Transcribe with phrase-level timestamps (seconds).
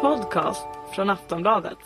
[0.00, 1.78] podcast från Aftonbladet.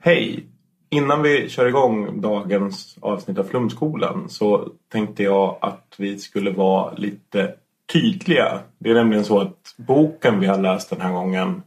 [0.00, 0.46] Hej!
[0.90, 6.92] Innan vi kör igång dagens avsnitt av Flumskolan så tänkte jag att vi skulle vara
[6.92, 7.54] lite
[7.92, 8.60] tydliga.
[8.78, 11.62] Det är nämligen så att boken vi har läst den här gången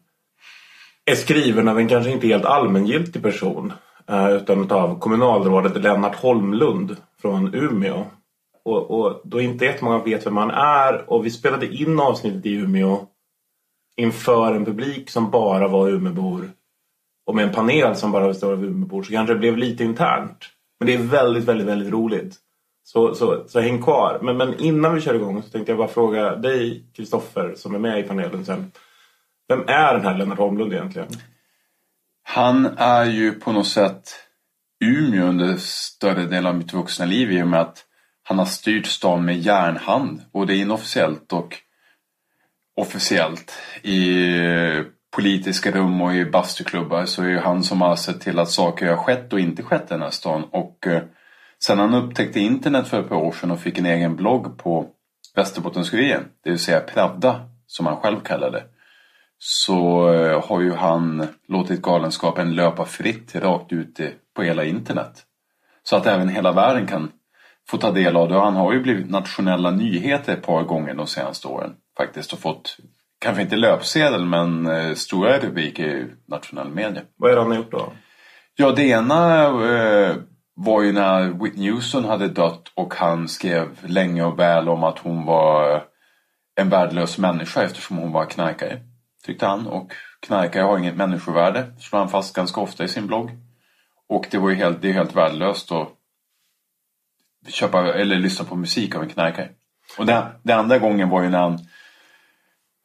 [1.06, 3.74] är skriven av en kanske inte helt allmängiltig person
[4.08, 8.04] eh, utan av kommunalrådet Lennart Holmlund från Umeå.
[8.66, 12.54] Och, och då inte jättemånga vet vem han är och vi spelade in avsnittet i
[12.54, 13.08] Umeå
[13.98, 16.52] inför en publik som bara var Umeåbor
[17.26, 20.50] och med en panel som bara består av Umeåbor så kanske det blev lite internt.
[20.80, 22.36] Men det är väldigt, väldigt, väldigt roligt.
[22.84, 24.20] Så, så, så häng kvar.
[24.22, 27.80] Men, men innan vi kör igång så tänkte jag bara fråga dig, Kristoffer, som är
[27.80, 28.72] med i panelen sen.
[29.48, 31.08] Vem är den här Lennart Holmlund egentligen?
[32.24, 34.14] Han är ju på något sätt
[34.86, 37.86] Umeå under större delen av mitt vuxna liv i och med att
[38.24, 41.58] han har styrt stan med järnhand, både inofficiellt och
[42.76, 43.54] officiellt.
[43.84, 44.36] I
[45.16, 48.88] politiska rum och i bastuklubbar så är det han som har sett till att saker
[48.88, 50.44] har skett och inte skett i den här stan.
[50.52, 51.04] Och eh,
[51.66, 54.88] sen han upptäckte internet för ett par år sedan och fick en egen blogg på
[55.36, 58.64] Västerbottens-Kuriren, det vill säga Pravda som han själv kallar det.
[59.38, 64.00] Så eh, har ju han låtit galenskapen löpa fritt rakt ut
[64.36, 65.24] på hela internet.
[65.84, 67.12] Så att även hela världen kan
[67.70, 68.36] få ta del av det.
[68.36, 72.40] Och han har ju blivit nationella nyheter ett par gånger de senaste åren faktiskt och
[72.40, 72.78] fått
[73.20, 77.02] kanske inte löpsedel men eh, stora rubriker i nationell media.
[77.16, 77.94] Vad är det han har gjort då?
[78.56, 80.16] Ja, det ena eh,
[80.56, 85.00] var ju när Whitney Houston hade dött och han skrev länge och väl om att
[85.00, 85.84] hon var
[86.56, 88.80] en värdelös människa eftersom hon var knarkare.
[89.26, 89.68] Tyckte han.
[89.68, 93.32] Och knarkare har inget människovärde, slår han fast ganska ofta i sin blogg.
[94.08, 95.90] Och det var ju helt, det är helt värdelöst att
[97.48, 99.50] köpa eller lyssna på musik av en knarkare.
[99.98, 101.60] Och den, den andra gången var ju när han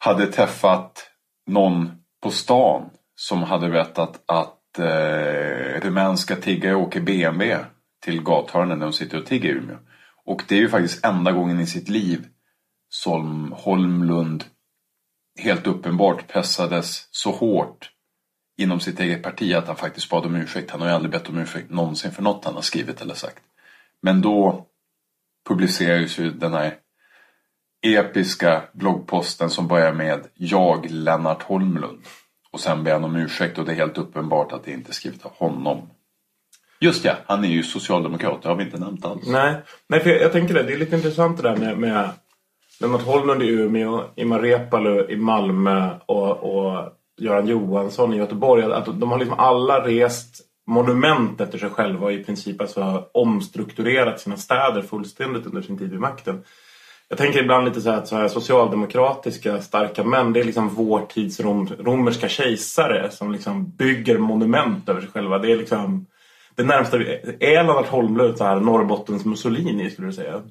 [0.02, 1.10] hade träffat
[1.46, 1.90] någon
[2.22, 7.64] på stan som hade berättat att eh, rumänska tiggare åker BMW
[8.04, 9.76] till gathörnen när de sitter och tigger i Umeå.
[10.24, 12.26] Och det är ju faktiskt enda gången i sitt liv
[12.88, 14.44] som Holmlund
[15.38, 17.90] helt uppenbart pressades så hårt
[18.58, 20.70] inom sitt eget parti att han faktiskt bad om ursäkt.
[20.70, 23.42] Han har ju aldrig bett om ursäkt någonsin för något han har skrivit eller sagt.
[24.02, 24.66] Men då
[25.48, 26.74] publicerades ju den här
[27.82, 32.00] episka bloggposten som börjar med Jag Lennart Holmlund.
[32.50, 34.94] Och sen ber han om ursäkt och det är helt uppenbart att det inte är
[34.94, 35.90] skrivet av honom.
[36.80, 39.26] Just ja, han är ju socialdemokrat, det har vi inte nämnt alls.
[39.26, 39.54] Nej,
[39.88, 40.62] Nej för jag, jag tänker det.
[40.62, 42.10] Det är lite intressant det där med, med
[42.80, 48.64] Lennart Holmlund i Umeå, Imar Reepalu i Malmö och, och Göran Johansson i Göteborg.
[48.64, 54.20] Att de har liksom alla rest monument efter sig själva och i princip alltså omstrukturerat
[54.20, 56.44] sina städer fullständigt under sin tid vid makten.
[57.12, 60.68] Jag tänker ibland lite så här att så här socialdemokratiska starka män det är liksom
[60.68, 65.38] vår tids rom, romerska kejsare som liksom bygger monument över sig själva.
[65.38, 66.06] Det är liksom
[66.54, 67.04] det närmsta vi,
[67.40, 70.42] är Lennart Holmlund så här Norrbottens Mussolini skulle du säga?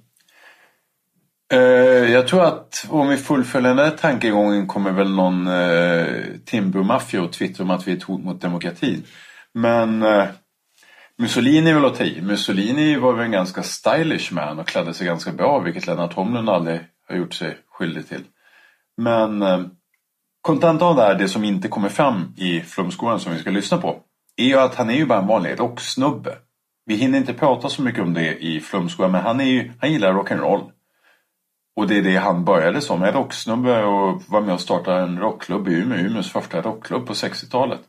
[1.53, 7.21] Uh, jag tror att om vi fullföljer den här tankegången kommer väl någon uh, Timbro-maffia
[7.21, 9.03] och twittra om att vi är ett hot mot demokratin.
[9.53, 10.25] Men uh,
[11.21, 12.21] Mussolini vill ta i.
[12.21, 16.49] Mussolini var väl en ganska stylish man och klädde sig ganska bra vilket Lennart Holmlund
[16.49, 18.23] aldrig har gjort sig skyldig till.
[18.97, 19.59] Men eh,
[20.41, 23.77] kontentan av det här, det som inte kommer fram i Flumskolan som vi ska lyssna
[23.77, 23.99] på,
[24.37, 26.37] är ju att han är ju bara en vanlig rocksnubbe.
[26.85, 29.91] Vi hinner inte prata så mycket om det i Flumskolan men han, är ju, han
[29.91, 30.71] gillar rock'n'roll.
[31.75, 35.19] Och det är det han började som, en rocksnubbe och var med och startade en
[35.19, 37.81] rockklubb i Umeå, Umeås första rockklubb på 60-talet.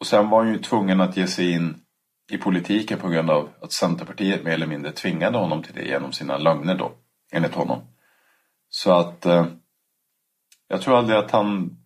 [0.00, 1.82] Och sen var han ju tvungen att ge sig in
[2.30, 6.12] i politiken på grund av att Centerpartiet mer eller mindre tvingade honom till det genom
[6.12, 6.92] sina lögner då,
[7.32, 7.80] enligt honom.
[8.68, 9.46] Så att eh,
[10.68, 11.76] jag tror aldrig att han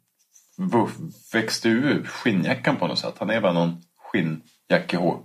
[1.32, 3.14] växte ur skinnjackan på något sätt.
[3.18, 5.22] Han är bara någon skinnjackehår,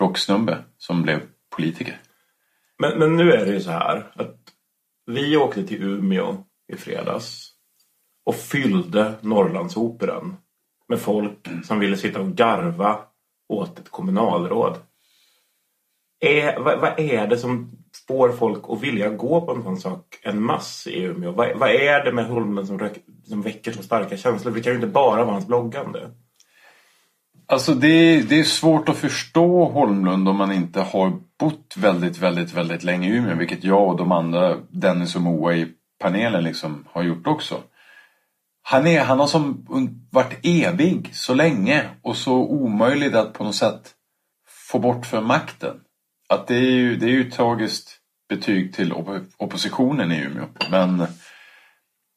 [0.00, 1.20] rocksnubbe som blev
[1.56, 2.00] politiker.
[2.78, 4.38] Men, men nu är det ju så här att
[5.06, 7.50] vi åkte till Umeå i fredags
[8.24, 10.36] och fyllde Norrlandsoperan
[10.88, 13.00] med folk som ville sitta och garva
[13.48, 14.76] åt ett kommunalråd.
[16.20, 17.70] Är, vad, vad, är det som
[18.08, 21.32] får folk att vilja gå på en sån sak en mass i Umeå?
[21.32, 22.88] Vad, vad är det med Holmen som,
[23.24, 24.52] som väcker så starka känslor?
[24.52, 26.10] det kan ju inte bara vara hans bloggande.
[27.46, 32.54] Alltså det, det är svårt att förstå Holmlund om man inte har bott väldigt, väldigt,
[32.54, 33.36] väldigt länge i Umeå.
[33.36, 35.66] Vilket jag och de andra, Dennis och Moa i
[35.98, 37.54] panelen liksom har gjort också.
[38.66, 39.66] Han, är, han har som
[40.10, 43.94] varit evig så länge och så omöjlig att på något sätt
[44.48, 45.80] få bort för makten.
[46.28, 48.92] Att det är ju, det är ju ett tragiskt betyg till
[49.36, 50.46] oppositionen i Umeå.
[50.70, 51.06] Men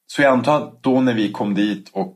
[0.07, 2.15] så jag antar att då när vi kom dit och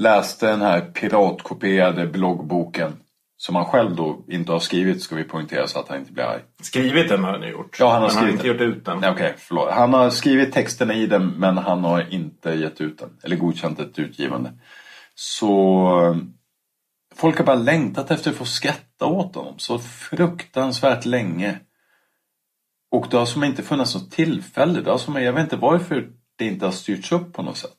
[0.00, 2.96] läste den här piratkopierade bloggboken
[3.40, 6.24] som han själv då inte har skrivit ska vi poängtera så att han inte blir
[6.24, 6.40] arg.
[6.62, 7.76] Skrivit den har han ju gjort.
[7.80, 8.68] Ja, han har men skrivit inte den.
[8.68, 8.98] gjort ut den.
[8.98, 9.70] Nej, Okej, förlåt.
[9.70, 13.10] Han har skrivit texterna i den men han har inte gett ut den.
[13.22, 14.52] Eller godkänt ett utgivande.
[15.14, 16.16] Så
[17.14, 21.58] folk har bara längtat efter att få skratta åt honom så fruktansvärt länge.
[22.90, 24.80] Och det har som inte funnits något tillfälle.
[24.80, 26.08] Det har som, jag vet inte varför
[26.38, 27.77] det inte har styrts upp på något sätt.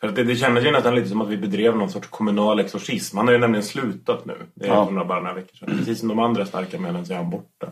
[0.00, 2.60] För att det, det kändes ju nästan lite som att vi bedrev någon sorts kommunal
[2.60, 3.16] exorcism.
[3.16, 4.34] Han har ju nämligen slutat nu.
[4.54, 5.04] Det är Ja.
[5.08, 5.78] bara några veckor sedan.
[5.78, 7.68] Precis som de andra starka männen så är han borta.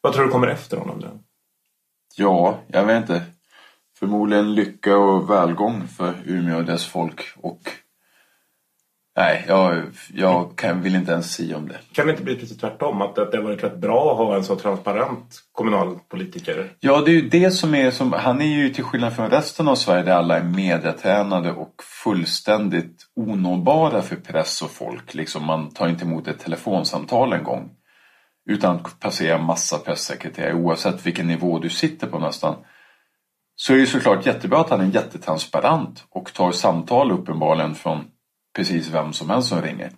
[0.00, 1.08] Vad tror du kommer efter honom då?
[2.16, 3.22] Ja, jag vet inte.
[3.98, 7.20] Förmodligen lycka och välgång för Umeå och dess folk.
[7.36, 7.60] Och
[9.18, 9.82] Nej, jag,
[10.14, 11.78] jag kan, vill inte ens säga om det.
[11.92, 13.02] Kan det inte bli precis tvärtom?
[13.02, 16.70] Att, att det har varit rätt bra att ha en så transparent kommunalpolitiker?
[16.80, 19.68] Ja, det är ju det som är som, han är ju till skillnad från resten
[19.68, 21.74] av Sverige där alla är mediatränade och
[22.04, 25.14] fullständigt onåbara för press och folk.
[25.14, 27.70] Liksom man tar inte emot ett telefonsamtal en gång.
[28.50, 32.54] Utan passerar massa pressekreterare oavsett vilken nivå du sitter på nästan.
[33.56, 38.04] Så är det ju såklart jättebra att han är jättetransparent och tar samtal uppenbarligen från
[38.56, 39.90] precis vem som helst som ringer.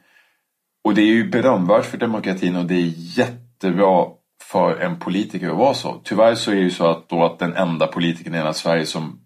[0.84, 4.06] Och det är ju berömvärt för demokratin och det är jättebra
[4.43, 6.00] för en politiker att vara så.
[6.05, 8.87] Tyvärr så är det ju så att, då att den enda politikern i hela Sverige
[8.87, 9.20] som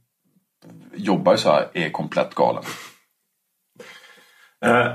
[0.94, 2.62] jobbar så här är komplett galen.
[4.64, 4.92] Eh,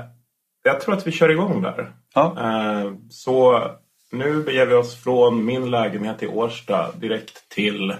[0.62, 1.92] jag tror att vi kör igång där.
[2.14, 2.36] Ja.
[2.38, 3.62] Eh, så
[4.12, 7.94] nu beger vi oss från min lägenhet i Årsta direkt till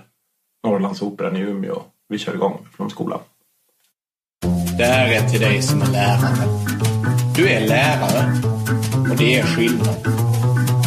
[0.64, 1.82] Norrlandsoperan i Umeå.
[2.08, 3.20] Vi kör igång från skolan.
[4.78, 6.48] Det här är till dig som är lärare.
[7.34, 8.32] Du är lärare
[9.10, 9.96] och det är skillnad.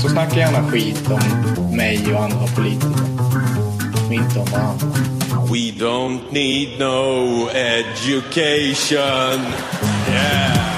[0.01, 3.03] Så snacka gärna skit om mig och andra politiker.
[4.07, 4.87] Och inte om varandra.
[5.51, 9.45] We don't need no education.
[10.09, 10.70] Yeah.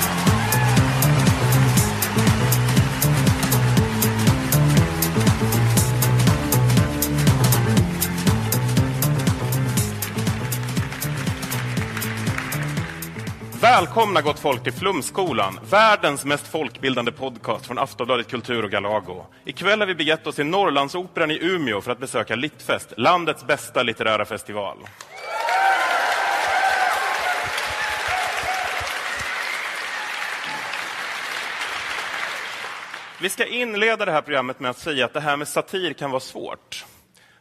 [13.74, 19.26] Välkomna gott folk till Flumskolan, världens mest folkbildande podcast från Aftonbladet Kultur och Galago.
[19.46, 23.84] Ikväll har vi begett oss till Norrlandsoperan i Umeå för att besöka Littfest, landets bästa
[23.84, 24.78] litterära festival.
[33.22, 36.12] Vi ska inleda det här programmet med att säga att det här med satir kan
[36.12, 36.86] vara svårt.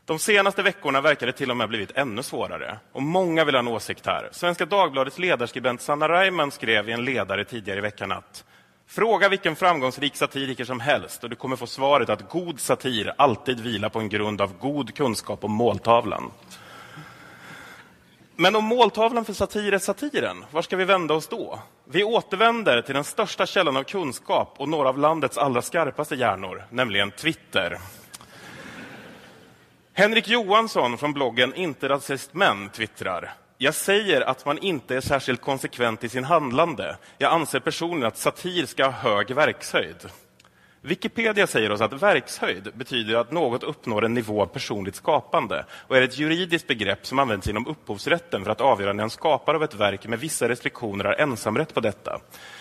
[0.07, 2.79] De senaste veckorna verkar det till och med ha blivit ännu svårare.
[2.93, 4.29] Och många vill ha en åsikt här.
[4.33, 8.45] Svenska Dagbladets ledarskribent Sanna Reimann skrev i en ledare tidigare i veckan att
[8.87, 13.61] Fråga vilken framgångsrik satiriker som helst och du kommer få svaret att god satir alltid
[13.61, 16.31] vilar på en grund av god kunskap om måltavlan.
[18.37, 21.59] Men om måltavlan för satir är satiren, var ska vi vända oss då?
[21.85, 26.65] Vi återvänder till den största källan av kunskap och några av landets allra skarpaste hjärnor,
[26.71, 27.79] nämligen Twitter.
[29.95, 33.33] Henrik Johansson från bloggen Inte rasist men twittrar.
[33.59, 36.97] Jag säger att man inte är särskilt konsekvent i sin handlande.
[37.19, 39.97] Jag anser personligen att satir ska ha hög verkshöjd.
[40.81, 45.97] Wikipedia säger oss att verkshöjd betyder att något uppnår en nivå av personligt skapande och
[45.97, 49.65] är ett juridiskt begrepp som används inom upphovsrätten för att avgöra när en skapare av
[49.65, 52.21] ett verk med vissa restriktioner har ensamrätt på detta.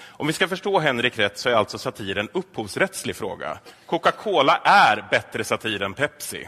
[0.09, 3.59] Om vi ska förstå Henrik rätt så är alltså satir en upphovsrättslig fråga.
[3.85, 6.47] Coca-Cola är bättre satir än Pepsi.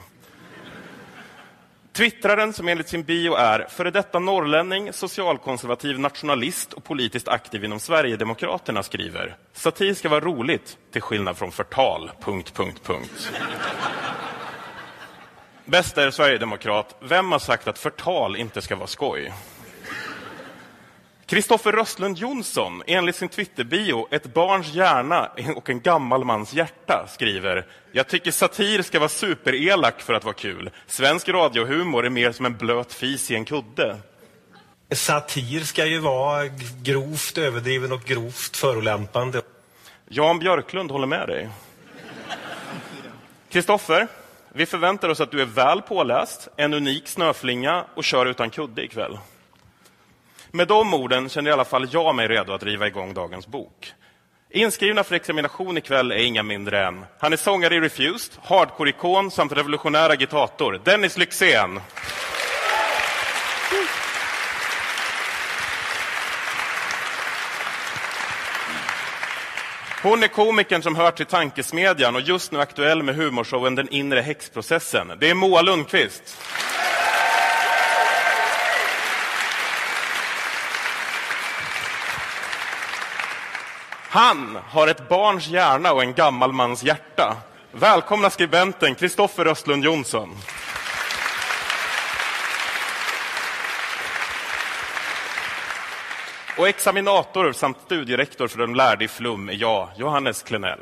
[1.93, 7.79] Twittraren som enligt sin bio är före detta norrlänning, socialkonservativ nationalist och politiskt aktiv inom
[7.79, 12.11] Sverigedemokraterna skriver Satir ska vara roligt, till skillnad från förtal...
[12.21, 13.31] Punkt, punkt, punkt.
[15.65, 16.95] Bäst är Sverigedemokrat.
[16.99, 19.33] Vem har sagt att förtal inte ska vara skoj?
[21.33, 27.65] Kristoffer Röstlund Jonsson, enligt sin Twitter-bio Ett barns hjärna och en gammal mans hjärta, skriver
[27.91, 30.69] Jag tycker satir ska vara superelak för att vara kul.
[30.87, 33.97] Svensk radiohumor är mer som en blöt fis i en kudde.
[34.91, 36.47] Satir ska ju vara
[36.83, 39.41] grovt överdriven och grovt förolämpande.
[40.07, 41.49] Jan Björklund håller med dig.
[43.49, 44.07] Kristoffer,
[44.49, 48.83] vi förväntar oss att du är väl påläst, en unik snöflinga och kör utan kudde
[48.83, 49.17] ikväll.
[50.55, 53.93] Med de orden känner i alla fall jag mig redo att riva igång dagens bok.
[54.49, 59.51] Inskrivna för examination ikväll är inga mindre än han är sångare i Refused, hardcore-ikon samt
[59.51, 61.79] revolutionär agitator, Dennis Lyxzén.
[70.03, 74.21] Hon är komikern som hör till Tankesmedjan och just nu aktuell med humorshowen Den inre
[74.21, 75.11] häxprocessen.
[75.19, 76.37] Det är Moa Lundqvist.
[84.13, 87.37] Han har ett barns hjärna och en gammal mans hjärta.
[87.71, 90.29] Välkomna skribenten Kristoffer Östlund Jonsson.
[96.57, 100.79] Och examinator samt studierektor för de lärde i Flum är jag, Johannes Klenell.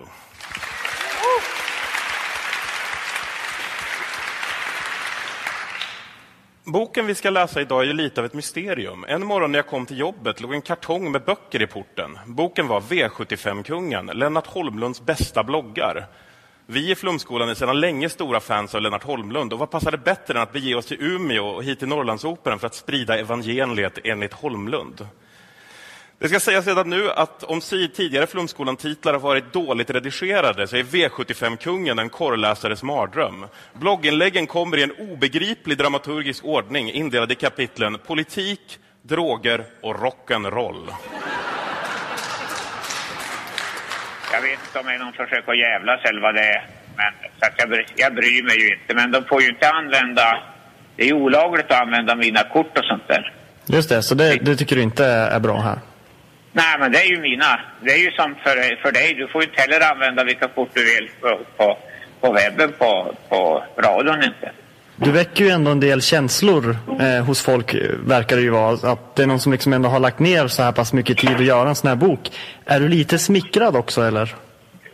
[6.64, 9.06] Boken vi ska läsa idag är ju lite av ett mysterium.
[9.08, 12.20] En morgon när jag kom till jobbet låg en kartong med böcker i porten.
[12.26, 16.08] Boken var V75-kungen, Lennart Holmlunds bästa bloggar.
[16.66, 20.34] Vi i Flumskolan är sedan länge stora fans av Lennart Holmlund och vad passade bättre
[20.34, 24.34] än att bege oss till Umeå och hit till Norrlandsoperan för att sprida evangeliet enligt
[24.34, 25.08] Holmlund?
[26.22, 30.84] Det ska sägas redan nu att om tidigare Flumskolan-titlar har varit dåligt redigerade så är
[30.84, 33.46] V75-kungen en korrläsares mardröm.
[33.74, 40.94] Blogginläggen kommer i en obegriplig dramaturgisk ordning indelad i kapitlen politik, droger och rock'n'roll.
[44.34, 46.68] Jag vet inte om det är någon försök att jävlas eller vad det är.
[46.98, 48.96] Men, så att jag, bry, jag bryr mig ju inte.
[48.96, 50.44] Men de får ju inte använda...
[50.96, 53.34] Det är olagligt att använda mina kort och sånt där.
[53.66, 55.80] Just det, så det, det tycker du inte är bra här?
[56.54, 57.60] Nej, men det är ju mina.
[57.82, 59.14] Det är ju som för, för dig.
[59.14, 61.78] Du får ju inte heller använda vilka kort du vill på, på,
[62.22, 64.52] på webben, på, på radion inte.
[64.96, 68.92] Du väcker ju ändå en del känslor eh, hos folk, verkar det ju vara.
[68.92, 71.36] Att det är någon som liksom ändå har lagt ner så här pass mycket tid
[71.36, 72.32] att göra en sån här bok.
[72.66, 74.36] Är du lite smickrad också, eller?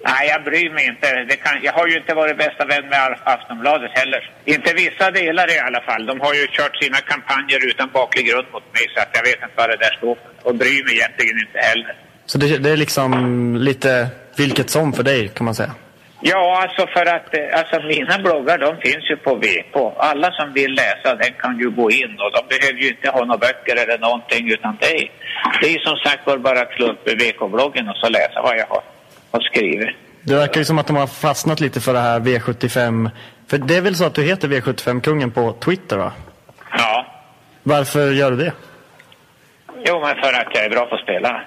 [0.04, 1.36] Nej, jag bryr mig inte.
[1.36, 4.32] Kan, jag har ju inte varit bästa vän med Aftonbladet heller.
[4.46, 6.06] Inte vissa delar i alla fall.
[6.06, 9.36] De har ju kört sina kampanjer utan baklig grund mot mig så att jag vet
[9.36, 10.50] inte vad det där står för.
[10.50, 11.96] Och bryr mig egentligen inte heller.
[12.26, 13.12] Så det, det är liksom
[13.56, 15.74] lite vilket som för dig, kan man säga?
[16.22, 19.76] Ja, alltså för att eh, alltså mina bloggar de finns ju på VK.
[19.98, 23.26] Alla som vill läsa den kan ju gå in och de behöver ju inte ha
[23.26, 25.12] några böcker eller någonting utan det är,
[25.62, 28.66] det är som sagt var bara att slå upp VK-bloggen och så läsa vad jag
[28.66, 28.84] har,
[29.32, 29.96] har skrivit.
[30.22, 33.10] Det verkar ju som att de har fastnat lite för det här V75.
[33.48, 36.12] För det är väl så att du heter V75-kungen på Twitter va?
[36.72, 37.06] Ja.
[37.64, 38.54] Varför gör du det?
[39.86, 41.42] Jo, men för att jag är bra på att spela.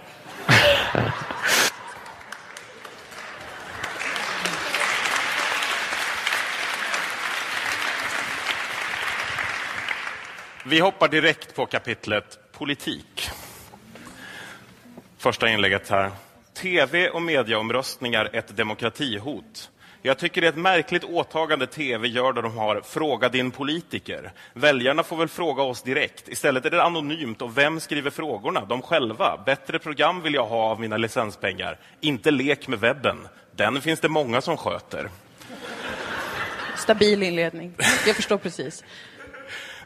[10.65, 13.31] Vi hoppar direkt på kapitlet politik.
[15.19, 16.11] Första inlägget här.
[16.63, 19.71] TV och mediaomröstningar ett demokratihot.
[20.03, 24.33] Jag tycker det är ett märkligt åtagande TV gör där de har Fråga din politiker.
[24.53, 26.29] Väljarna får väl fråga oss direkt.
[26.29, 28.65] Istället är det anonymt och vem skriver frågorna?
[28.65, 29.43] De själva.
[29.47, 31.79] Bättre program vill jag ha av mina licenspengar.
[32.01, 33.17] Inte lek med webben.
[33.57, 35.09] Den finns det många som sköter.
[36.77, 37.75] Stabil inledning.
[38.07, 38.85] Jag förstår precis.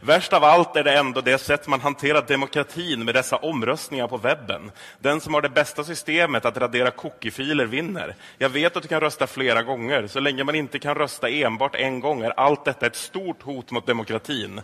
[0.06, 4.16] Värst av allt är det ändå det sätt man hanterar demokratin med dessa omröstningar på
[4.16, 4.70] webben.
[4.98, 8.14] Den som har det bästa systemet att radera cookiefiler vinner.
[8.38, 10.06] Jag vet att du kan rösta flera gånger.
[10.06, 13.70] Så länge man inte kan rösta enbart en gång är allt detta ett stort hot
[13.70, 14.60] mot demokratin.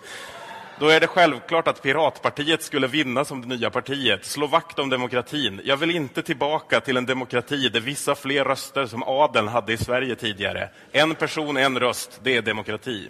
[0.79, 4.25] Då är det självklart att Piratpartiet skulle vinna som det nya partiet.
[4.25, 5.61] Slå vakt om demokratin.
[5.65, 9.77] Jag vill inte tillbaka till en demokrati där vissa fler röster som adeln hade i
[9.77, 10.69] Sverige tidigare.
[10.93, 12.21] En person, en röst.
[12.23, 13.09] Det är demokrati.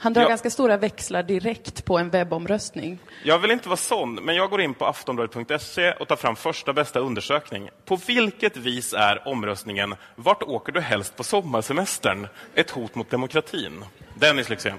[0.00, 0.28] Han drar Ja.
[0.28, 2.98] ganska stora växlar direkt på en webbomröstning.
[3.24, 6.72] Jag vill inte vara sån, men jag går in på aftonbladet.se och tar fram första
[6.72, 7.68] bästa undersökning.
[7.84, 12.26] På vilket vis är omröstningen Vart åker du helst på sommarsemestern?
[12.54, 13.84] Ett hot mot demokratin.
[14.14, 14.78] Dennis Lyxzén.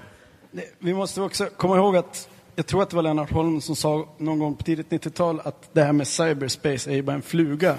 [0.78, 4.08] Vi måste också komma ihåg att jag tror att det var Lennart Holm som sa
[4.18, 7.76] någon gång på tidigt 90-tal att det här med cyberspace är ju bara en fluga.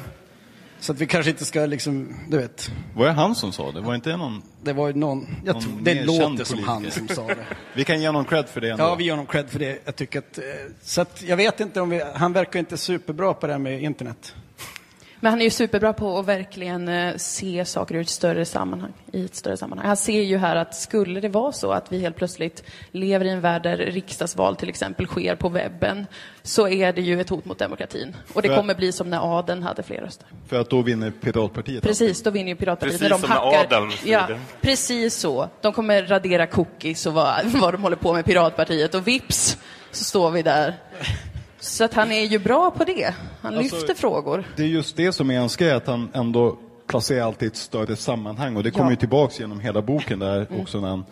[0.79, 2.71] Så att vi kanske inte ska liksom, du vet.
[2.95, 3.81] Var det han som sa det?
[3.81, 4.41] Var inte någon...
[4.63, 7.07] Det var någon, jag någon tror, det låter känd som han politiker?
[7.07, 7.45] som sa det.
[7.75, 8.83] Vi kan ge honom cred för det ändå.
[8.83, 9.79] Ja, vi ger honom cred för det.
[9.85, 10.43] Jag tycker att, eh,
[10.81, 13.83] så att jag vet inte om vi, han verkar inte superbra på det här med
[13.83, 14.35] internet.
[15.19, 18.93] Men han är ju superbra på att verkligen eh, se saker ur ett större sammanhang.
[19.11, 19.87] I ett större sammanhang.
[19.87, 23.29] Han ser ju här att skulle det vara så att vi helt plötsligt lever i
[23.29, 26.05] en värld där riksdagsval till exempel sker på webben,
[26.43, 28.15] så är det ju ett hot mot demokratin.
[28.33, 30.27] Och det För- kommer bli som när adeln hade fler röster.
[30.47, 31.83] För att då vinner Piratpartiet.
[31.83, 32.99] Precis, då vinner ju Piratpartiet.
[32.99, 33.77] Precis när de som när hackar.
[33.77, 34.27] adeln ja.
[34.61, 35.49] Precis så.
[35.61, 39.57] De kommer radera cookies och vad, vad de håller på med Piratpartiet och vips
[39.91, 40.75] så står vi där.
[41.59, 43.13] Så att han är ju bra på det.
[43.41, 44.43] Han Alltså- lyfter frågor.
[44.55, 47.55] Det är just det som är hans grej, att han ändå placerar allt i ett
[47.55, 48.55] större sammanhang.
[48.57, 48.89] Och det kommer Ja.
[48.91, 51.05] ju tillbaks genom hela boken där också när han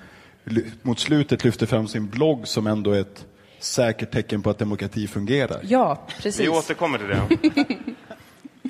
[0.82, 3.26] mot slutet lyfter fram sin blogg som ändå är ett
[3.60, 5.60] säkert tecken på att demokrati fungerar.
[5.64, 6.40] Ja, precis.
[6.46, 7.76] Vi återkommer till det.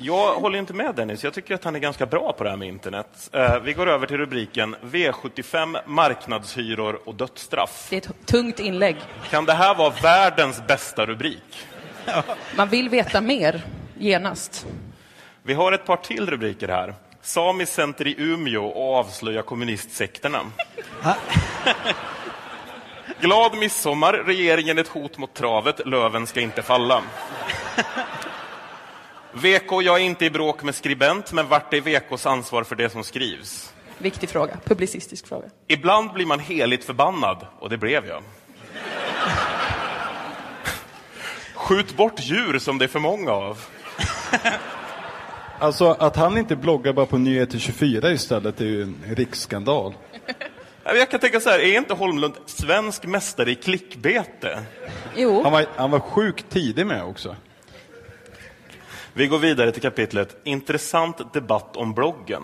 [0.02, 1.24] Jag håller inte med Dennis.
[1.24, 3.30] Jag tycker att han är ganska bra på det här med internet.
[3.32, 7.86] Eh, Vi går över till rubriken V75, marknadshyror och dödsstraff.
[7.90, 8.96] Det är ett tungt inlägg.
[9.30, 11.66] Kan det här vara världens bästa rubrik?
[12.56, 13.62] Man vill veta mer
[13.98, 14.66] genast.
[15.42, 16.94] Vi har ett par till rubriker här.
[17.22, 20.38] Samiskt center i Umeå och avslöja kommunistsekterna.
[23.20, 27.02] Glad midsommar, regeringen ett hot mot travet, löven ska inte falla.
[29.32, 32.90] VK, jag är inte i bråk med skribent, men vart är VKs ansvar för det
[32.90, 33.72] som skrivs?
[33.98, 35.46] Viktig fråga, publicistisk fråga.
[35.66, 38.22] Ibland blir man heligt förbannad, och det blev jag.
[41.54, 43.58] Skjut bort djur som det är för många av.
[45.58, 49.94] Alltså att han inte bloggar bara på Nyheter 24 istället är ju en riksskandal.
[50.84, 54.58] Jag kan tänka så här, är inte Holmlund svensk mästare i klickbete?
[55.16, 55.42] Jo.
[55.42, 57.36] Han var, han var sjukt tidig med också.
[59.18, 62.42] Vi går vidare till kapitlet Intressant debatt om bloggen.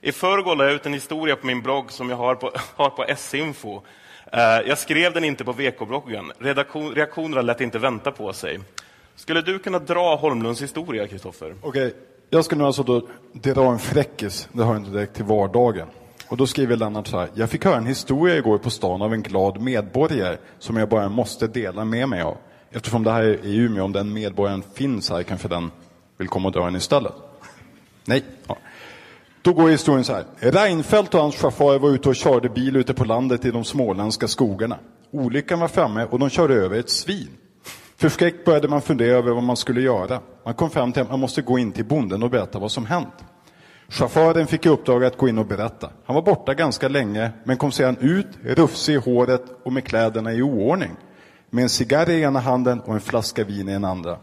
[0.00, 2.90] I förrgår la jag ut en historia på min blogg som jag har på, har
[2.90, 3.80] på S-info.
[4.32, 6.32] Eh, jag skrev den inte på VK-bloggen.
[6.94, 8.60] Reaktionerna lät inte vänta på sig.
[9.16, 11.54] Skulle du kunna dra Holmlunds historia, Kristoffer?
[11.62, 11.94] Okej,
[12.30, 15.88] jag ska nu alltså då dra en fräckis, det har inte direkt till vardagen.
[16.28, 19.12] Och då skriver Lennart så här, jag fick höra en historia igår på stan av
[19.12, 22.36] en glad medborgare som jag bara måste dela med mig av.
[22.70, 25.70] Eftersom det här är i Umeå, om den medborgaren finns här kanske den
[26.22, 27.12] vill komma och dra den istället.
[28.04, 28.24] Nej.
[28.46, 28.56] Ja.
[29.42, 30.24] Då går historien så här.
[30.38, 34.28] Reinfeldt och hans chaufför var ute och körde bil ute på landet i de småländska
[34.28, 34.78] skogarna.
[35.10, 37.28] Olyckan var framme och de körde över ett svin.
[37.96, 40.20] Förskräckt började man fundera över vad man skulle göra.
[40.44, 42.86] Man kom fram till att man måste gå in till bonden och berätta vad som
[42.86, 43.14] hänt.
[43.88, 45.90] Chauffören fick i uppdrag att gå in och berätta.
[46.04, 50.32] Han var borta ganska länge, men kom sedan ut, rufsig i håret och med kläderna
[50.32, 50.90] i oordning.
[51.50, 54.18] Med en cigarr i ena handen och en flaska vin i den andra.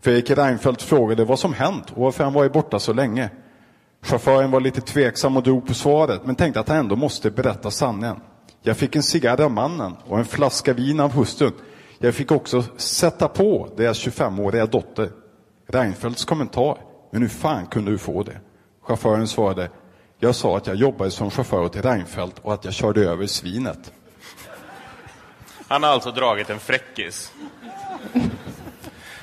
[0.00, 3.30] Fredrik Reinfeldt frågade vad som hänt och varför han varit borta så länge.
[4.02, 7.70] Chauffören var lite tveksam och drog på svaret, men tänkte att han ändå måste berätta
[7.70, 8.20] sanningen.
[8.62, 11.52] Jag fick en cigarr av mannen och en flaska vin av hustrun.
[11.98, 15.10] Jag fick också sätta på deras 25-åriga dotter.
[15.68, 16.78] Reinfeldts kommentar.
[17.12, 18.40] Men hur fan kunde du få det?
[18.82, 19.70] Chauffören svarade.
[20.18, 23.92] Jag sa att jag jobbade som chaufför åt Reinfeldt och att jag körde över svinet.
[25.68, 27.32] Han har alltså dragit en fräckis.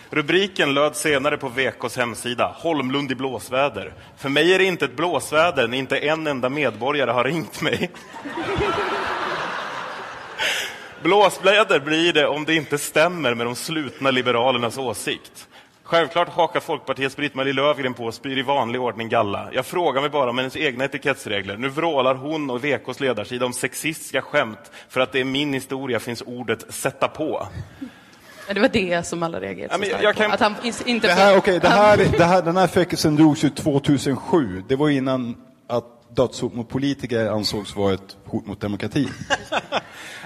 [0.09, 3.93] Rubriken löd senare på VKs hemsida, Holmlund i blåsväder.
[4.17, 7.91] För mig är det inte ett blåsväder när inte en enda medborgare har ringt mig.
[11.03, 15.47] Blåsväder blir det om det inte stämmer med de slutna liberalernas åsikt.
[15.83, 19.49] Självklart hakar Folkpartiets Britt-Marie Löfgren på och spyr i vanlig ordning galla.
[19.53, 21.57] Jag frågar mig bara om hennes egna etikettsregler.
[21.57, 25.99] Nu vrålar hon och VKs ledarsida om sexistiska skämt för att det i min historia
[25.99, 27.47] finns ordet sätta på.
[28.47, 30.21] Ja, Det var det som alla reagerade Ja, så men starkt jag på.
[30.21, 30.55] kan- Att han
[30.85, 31.07] inte...
[31.07, 34.63] Det här, okay, det här, det här, den här fräckisen drogs ju 2007.
[34.69, 35.35] Det var innan
[35.67, 39.09] att dödshot mot politiker ansågs vara ett hot mot demokratin.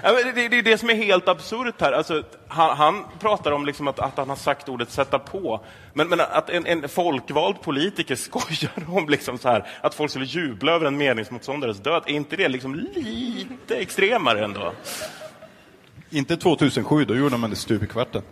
[0.04, 1.92] Ja, men det, det är det som är helt absurt här.
[1.92, 5.60] Alltså, han, han pratar om liksom att, att han har sagt ordet sätta på.
[5.94, 10.24] Men, men att en, en folkvald politiker skojar om liksom så här, att folk skulle
[10.26, 12.02] jubla över en meningsmotståndares död.
[12.06, 14.72] Är inte det liksom lite extremare ändå?
[16.14, 18.22] Inte 2007, då gjorde man det stup i kvarten.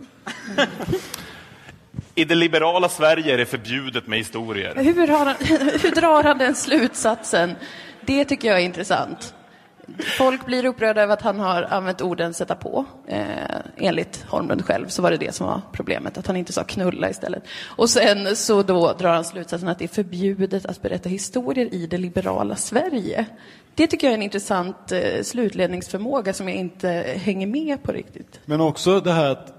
[2.15, 4.75] I det liberala Sverige är det förbjudet med historier.
[4.75, 5.35] Hur, har han,
[5.81, 7.55] hur drar han den slutsatsen?
[8.01, 9.33] Det tycker jag är intressant.
[10.17, 12.85] Folk blir upprörda över att han har använt orden sätta på.
[13.07, 13.25] Eh,
[13.77, 17.09] enligt Holmlund själv så var det det som var problemet, att han inte sa knulla
[17.09, 17.43] istället.
[17.63, 21.87] Och sen så då drar han slutsatsen att det är förbjudet att berätta historier i
[21.87, 23.25] det liberala Sverige.
[23.75, 28.39] Det tycker jag är en intressant eh, slutledningsförmåga som jag inte hänger med på riktigt.
[28.45, 29.53] Men också det här att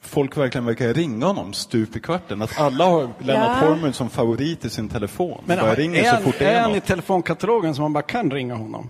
[0.00, 2.42] folk verkligen verkar ringa honom stup i kvarten.
[2.42, 3.68] Att alla har Lennart Ja.
[3.68, 5.42] Holmlund som favorit i sin telefon.
[5.46, 8.02] Men är, ringer så han, fort det är är han i telefonkatalogen så man bara
[8.02, 8.88] kan ringa honom?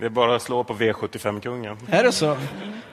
[0.00, 1.76] Det är bara att slå på V75-kungen.
[1.88, 2.36] Är det så?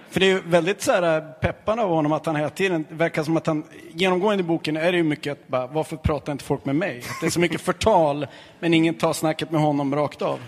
[0.10, 2.96] För det är ju väldigt så här peppande av honom att han hela tiden, det
[2.96, 6.32] verkar som att han, genomgående i boken är det ju mycket att bara, varför pratar
[6.32, 7.00] inte folk med mig?
[7.00, 8.28] Att det är så mycket förtal,
[8.60, 10.40] men ingen tar snacket med honom rakt av.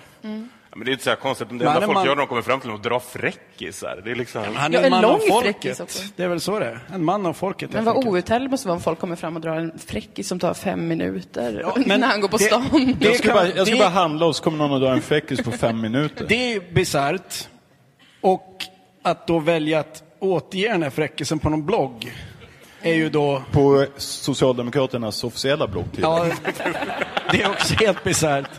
[0.71, 1.49] Ja, men det är inte så här konstigt.
[1.49, 2.99] Det Men enda han är folk man- gör när de kommer fram till att dra
[2.99, 4.01] fräckisar.
[4.05, 4.43] Det är liksom...
[4.55, 5.53] Han Ja, är en en man av lång folket.
[5.61, 6.03] fräckis också.
[6.15, 6.79] Det är väl så det är.
[6.93, 7.73] En man av folket.
[7.73, 10.53] Men vad outhärdligt måste vara om folk kommer fram och drar en fräckis som tar
[10.53, 12.95] fem minuter Ja, men när han går på det- stan.
[12.99, 14.91] det- Jag ska, bara, jag ska det- bara handla och så kommer någon och dra
[14.91, 16.25] en fräckis på fem minuter.
[16.29, 17.47] Det är bisarrt.
[18.21, 18.63] Och
[19.03, 22.13] att då välja att återge den här fräckisen på någon blogg
[22.81, 23.43] är ju då...
[23.51, 25.85] På Socialdemokraternas officiella blogg.
[26.01, 26.25] Ja,
[27.31, 28.49] det är också helt bisarrt.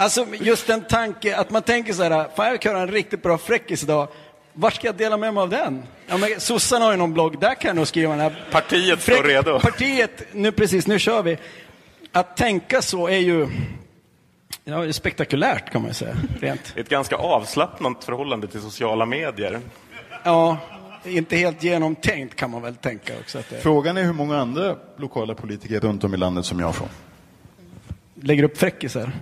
[0.00, 3.22] Alltså just den tanke, att man tänker så här, fan jag kan göra en riktigt
[3.22, 4.08] bra fräckis idag.
[4.52, 5.82] Var ska jag dela med mig av den?
[6.06, 8.46] Ja, men sossarna har ju någon blogg, där kan jag nog skriva den här.
[8.50, 9.60] Partiet står redo.
[9.60, 11.38] Partiet, nu precis, nu kör vi.
[12.12, 13.48] Att tänka så är ju
[14.64, 16.16] ja, spektakulärt kan man ju säga.
[16.40, 16.72] Rent.
[16.76, 19.60] Ett ganska avslappnat förhållande till sociala medier.
[20.24, 20.56] Ja,
[21.04, 23.38] inte helt genomtänkt kan man väl tänka också.
[23.38, 26.74] Att det Frågan är hur många andra lokala politiker runt om i landet som jag
[26.74, 26.88] får.
[28.22, 29.12] Lägger upp fräckisar.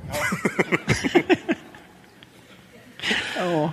[3.37, 3.73] ja.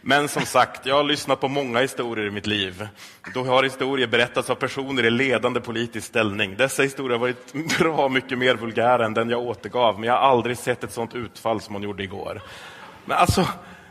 [0.00, 2.88] Men som sagt, jag har lyssnat på många historier i mitt liv.
[3.34, 6.56] Då har historier berättats av personer i ledande politisk ställning.
[6.56, 10.28] Dessa historier har varit bra mycket mer vulgära än den jag återgav, men jag har
[10.28, 12.42] aldrig sett ett sånt utfall som hon gjorde igår.
[13.04, 13.48] Men alltså,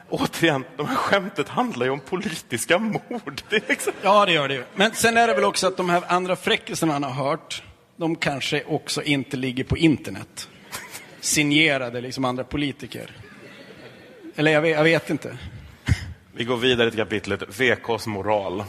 [0.10, 3.42] återigen, de här skämtet handlar ju om politiska mord.
[3.50, 3.94] Det liksom...
[4.02, 4.64] ja, det gör det ju.
[4.76, 7.64] Men sen är det väl också att de här andra fräckisarna han har hört,
[7.98, 10.50] de kanske också inte ligger på internet.
[11.20, 13.12] Signerade liksom andra politiker.
[14.36, 15.38] Eller jag vet, jag vet inte.
[16.34, 18.64] Vi går vidare till kapitlet VKs moral.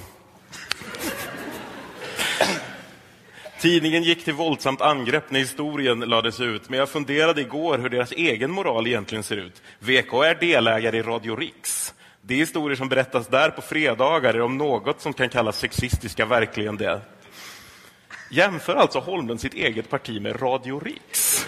[3.61, 8.13] Tidningen gick till våldsamt angrepp när historien lades ut, men jag funderade igår hur deras
[8.13, 9.63] egen moral egentligen ser ut.
[9.79, 11.95] VK är delägare i Radio Riks.
[12.23, 16.77] De historier som berättas där på fredagar är om något som kan kallas sexistiska verkligen
[16.77, 17.01] det.
[18.31, 21.47] Jämför alltså Holmlund sitt eget parti med Radio Riks.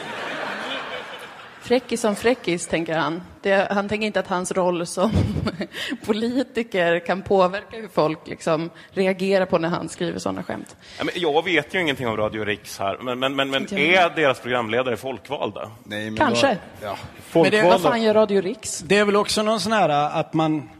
[1.70, 3.22] Fräckis som fräckis, tänker han.
[3.42, 5.10] Det, han tänker inte att hans roll som
[6.06, 10.76] politiker kan påverka hur folk liksom reagerar på när han skriver sådana skämt.
[11.14, 14.96] Jag vet ju ingenting om Radio Riks här, men, men, men, men är deras programledare
[14.96, 15.70] folkvalda?
[15.84, 16.58] Nej, men Kanske.
[16.80, 16.96] Då, ja,
[17.32, 18.78] Men det- Vad fan gör Radio Riks?
[18.78, 20.70] Det är väl också någon sån här att man,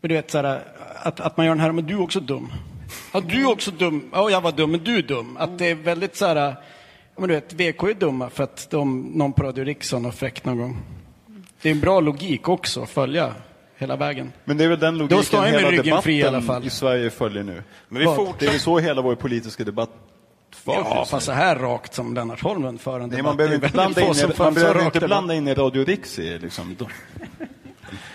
[0.00, 0.62] du vet så här,
[1.02, 2.52] att, att man gör den här, men du är också dum.
[3.12, 4.10] Ja, du är också dum.
[4.12, 5.36] Ja, jag var dum, men du är dum.
[5.36, 6.54] Att det är väldigt så här, ja,
[7.16, 10.44] men du vet, VK är dumma för att de, någon på Radio Riksson har fräckt
[10.44, 10.82] någon gång.
[11.62, 13.34] Det är en bra logik också att följa
[13.76, 14.32] hela vägen.
[14.44, 16.24] Men det är väl den Då logiken står jag med hela ryggen debatten fri i
[16.24, 16.66] alla fall.
[16.66, 17.62] i Sverige följer nu.
[17.88, 18.38] Men vi fortsätter.
[18.38, 19.90] Det är väl så hela vår politiska debatt
[20.54, 23.54] förs Ja, fast så här rakt som Lennart Holmlund för en Nej, debatt, man behöver
[23.54, 26.76] inte blanda in, i- man behöver inte blanda in i Radio Rix i liksom.
[26.78, 26.86] De,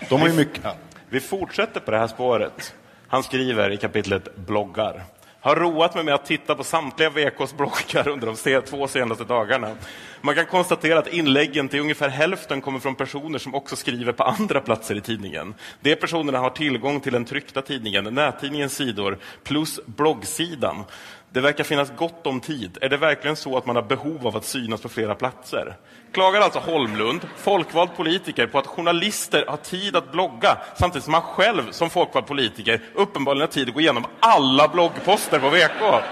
[0.08, 0.62] de har ju mycket...
[1.08, 2.74] Vi fortsätter på det här spåret.
[3.08, 5.02] Han skriver i kapitlet bloggar.
[5.42, 9.76] Har roat mig med att titta på samtliga VKs bloggar under de två senaste dagarna.
[10.20, 14.22] Man kan konstatera att inläggen till ungefär hälften kommer från personer som också skriver på
[14.22, 15.54] andra platser i tidningen.
[15.80, 20.84] De personerna har tillgång till den tryckta tidningen, nättidningens sidor plus bloggsidan.
[21.32, 22.78] Det verkar finnas gott om tid.
[22.80, 25.76] Är det verkligen så att man har behov av att synas på flera platser?
[26.12, 31.22] Klagar alltså Holmlund, folkvald politiker, på att journalister har tid att blogga samtidigt som han
[31.22, 36.04] själv som folkvald politiker uppenbarligen har tid att gå igenom alla bloggposter på VK.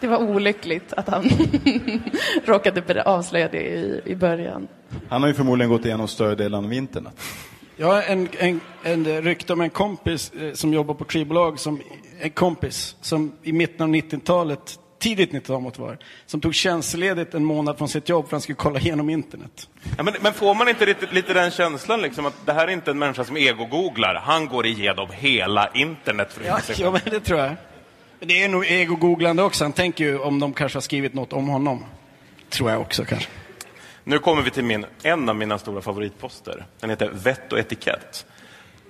[0.00, 1.24] Det var olyckligt att han
[2.44, 4.68] råkade avslöja det i, i början.
[5.08, 7.20] Han har ju förmodligen gått igenom större delen av internet.
[7.76, 11.80] Jag har en, en, en rykte om en kompis eh, som jobbar på skivbolag, som,
[12.20, 17.44] en kompis som i mitten av 90-talet, tidigt 90-tal måste vara, som tog tjänstledigt en
[17.44, 19.68] månad från sitt jobb för att han skulle kolla igenom internet.
[19.96, 22.72] Ja, men, men får man inte lite, lite den känslan liksom att det här är
[22.72, 27.20] inte en människa som ego-googlar, han går igenom hela internet för Ja, ja men det
[27.20, 27.56] tror jag.
[28.20, 29.64] Det är nog ego-googlande också.
[29.64, 31.84] Han tänker ju om de kanske har skrivit något om honom.
[32.48, 33.28] Tror jag också kanske.
[34.04, 36.66] Nu kommer vi till min, en av mina stora favoritposter.
[36.80, 38.26] Den heter Vett och etikett.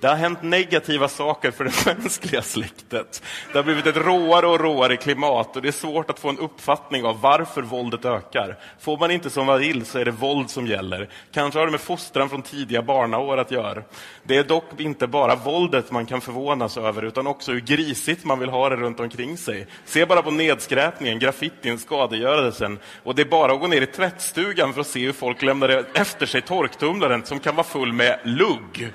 [0.01, 3.23] Det har hänt negativa saker för det mänskliga släktet.
[3.51, 6.39] Det har blivit ett råare och råare klimat och det är svårt att få en
[6.39, 8.57] uppfattning av varför våldet ökar.
[8.79, 11.09] Får man inte som man vill så är det våld som gäller.
[11.31, 13.83] Kanske har det med fostran från tidiga barnaår att göra.
[14.23, 18.39] Det är dock inte bara våldet man kan förvånas över utan också hur grisigt man
[18.39, 19.67] vill ha det runt omkring sig.
[19.85, 22.79] Se bara på nedskräpningen, graffitin, skadegörelsen.
[23.03, 25.85] Och det är bara att gå ner i tvättstugan för att se hur folk lämnar
[25.93, 28.91] efter sig torktumlaren som kan vara full med lugg.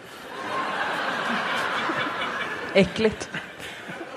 [2.76, 3.28] Äckligt.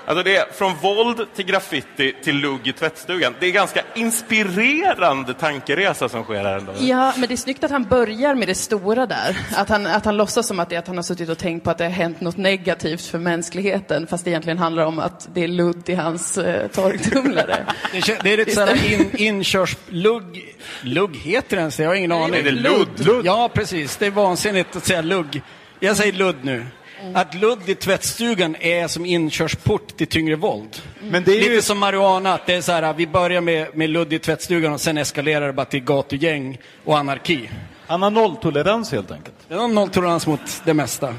[0.10, 3.36] Alltså det är från våld till graffiti till lugg i tvättstugan.
[3.39, 6.74] Det är ganska inspirerande tankeresa som sker här ändå.
[6.80, 9.38] Ja, men det är snyggt att han börjar med det stora där.
[9.56, 11.72] Att han, att han låtsas som att, det, att han har suttit och tänkt på
[11.72, 15.43] att det har hänt något negativt för mänskligheten, fast det egentligen handlar om att det
[15.43, 17.65] är ludd i hans eh, torktumlare.
[17.91, 20.56] Det, det är lite såhär in, inkörslugg.
[20.82, 21.80] Lugg heter det ens?
[21.80, 22.39] Jag har ingen aning.
[22.39, 23.22] är det ludd?
[23.26, 23.98] Ja, precis.
[23.98, 25.41] Det är vansinnigt att säga lugg.
[25.80, 26.65] Jag säger ludd nu.
[27.13, 30.81] Att ludd i tvättstugan är som inkörsport till tyngre våld.
[31.01, 31.62] Men det är Lite ju...
[31.62, 34.81] som marijuana, att det är så här, vi börjar med, med ludd i tvättstugan och
[34.81, 37.49] sen eskalerar det bara till gatugäng och anarki.
[37.88, 39.35] Han har nolltolerans helt enkelt.
[39.47, 41.15] Det är nolltolerans mot det mesta.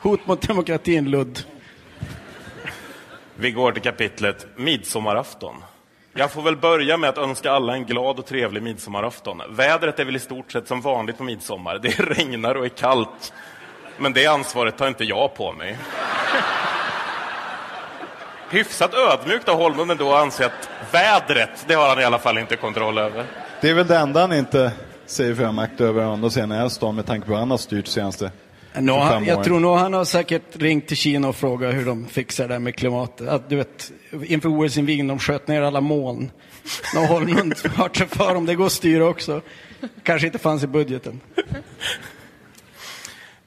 [0.00, 1.40] Hot mot demokratin, ludd.
[3.36, 5.54] Vi går till kapitlet Midsommarafton.
[6.16, 9.42] Jag får väl börja med att önska alla en glad och trevlig midsommarafton.
[9.50, 11.78] Vädret är väl i stort sett som vanligt på midsommar.
[11.82, 13.32] Det regnar och är kallt.
[13.98, 15.78] Men det ansvaret tar inte jag på mig.
[18.50, 22.38] Hyfsat ödmjukt av Holmlund ändå att anse att vädret, det har han i alla fall
[22.38, 23.24] inte kontroll över.
[23.60, 24.72] Det är väl det enda han inte
[25.06, 28.30] säger för makt över sidan är stan med tanke på hur han har styrt senaste
[28.78, 31.86] Nå, 25 han, jag tror nog han har säkert ringt till Kina och frågat hur
[31.86, 33.28] de fixar det med klimatet.
[33.28, 36.30] Att, du vet, inför OS-invigningen, de sköt ner alla moln.
[36.94, 39.40] Nu har Holmlund hört sig för om det går att styra också.
[40.02, 41.20] Kanske inte fanns i budgeten.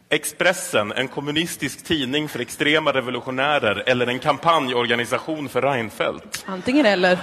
[0.09, 6.45] Expressen, en kommunistisk tidning för extrema revolutionärer eller en kampanjorganisation för Reinfeldt?
[6.45, 7.19] Antingen eller.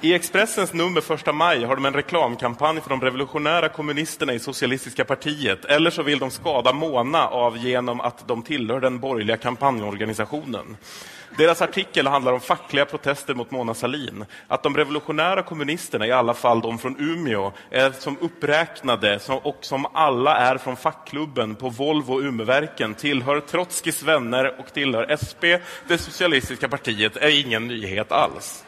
[0.00, 5.04] I Expressens nummer första maj har de en reklamkampanj för de revolutionära kommunisterna i Socialistiska
[5.04, 5.64] partiet.
[5.64, 10.76] Eller så vill de skada Mona av genom att de tillhör den borgerliga kampanjorganisationen.
[11.36, 14.24] Deras artikel handlar om fackliga protester mot Mona Sahlin.
[14.48, 19.58] Att de revolutionära kommunisterna, i alla fall de från Umeå, är som uppräknade som, och
[19.60, 25.42] som alla är från fackklubben på Volvo Umeverken, tillhör Trotskijs vänner och tillhör SP,
[25.88, 28.64] det socialistiska partiet, är ingen nyhet alls.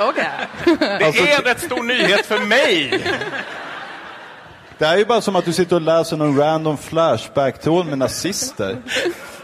[0.00, 0.30] Okej.
[0.78, 3.02] Det är en rätt stor nyhet för mig!
[4.78, 8.76] Det är ju bara som att du sitter och läser någon random flashback-tråd med nazister.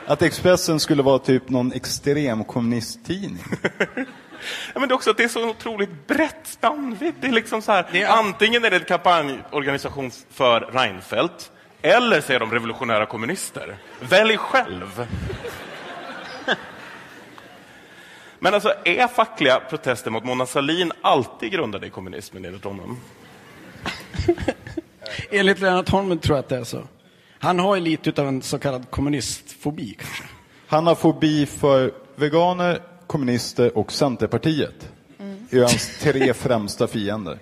[0.06, 3.44] Att Expressen skulle vara typ någon extrem kommunisttidning.
[4.74, 7.14] Ja, men det är också att det är så otroligt brett spännvidd.
[7.20, 12.40] Det är liksom så här, antingen är det en kampanjorganisation för Reinfeldt, eller så är
[12.40, 13.76] de revolutionära kommunister.
[14.00, 15.06] Välj själv.
[18.38, 23.00] Men alltså, är fackliga protester mot Mona Sahlin alltid grundade i kommunismen enligt honom?
[25.30, 26.82] Enligt Lennart Holmlund tror jag att det är så.
[27.42, 30.24] Han har ju lite av en så kallad kommunistfobi kanske.
[30.66, 34.92] Han har fobi för veganer, kommunister och Centerpartiet.
[35.50, 37.38] Det är hans tre främsta fiender.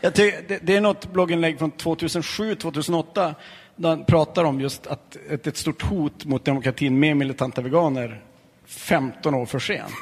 [0.00, 3.34] Jag ty- det, det är något blogginlägg från 2007-2008
[3.76, 8.22] där han pratar om just att ett, ett stort hot mot demokratin med militanta veganer
[8.66, 9.92] 15 år för sent.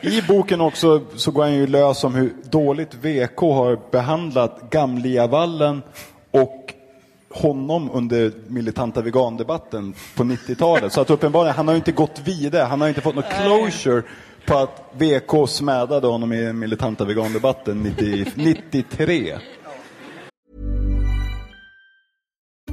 [0.00, 5.82] I boken också så går han ju lös om hur dåligt VK har behandlat Gamliavallen
[6.30, 6.74] och
[7.30, 10.92] honom under militanta vegandebatten på 90-talet.
[10.92, 14.02] Så att uppenbarligen, han har ju inte gått vidare, han har inte fått något closure
[14.46, 19.38] på att VK smädade honom i den militanta vegandebatten 90, 93.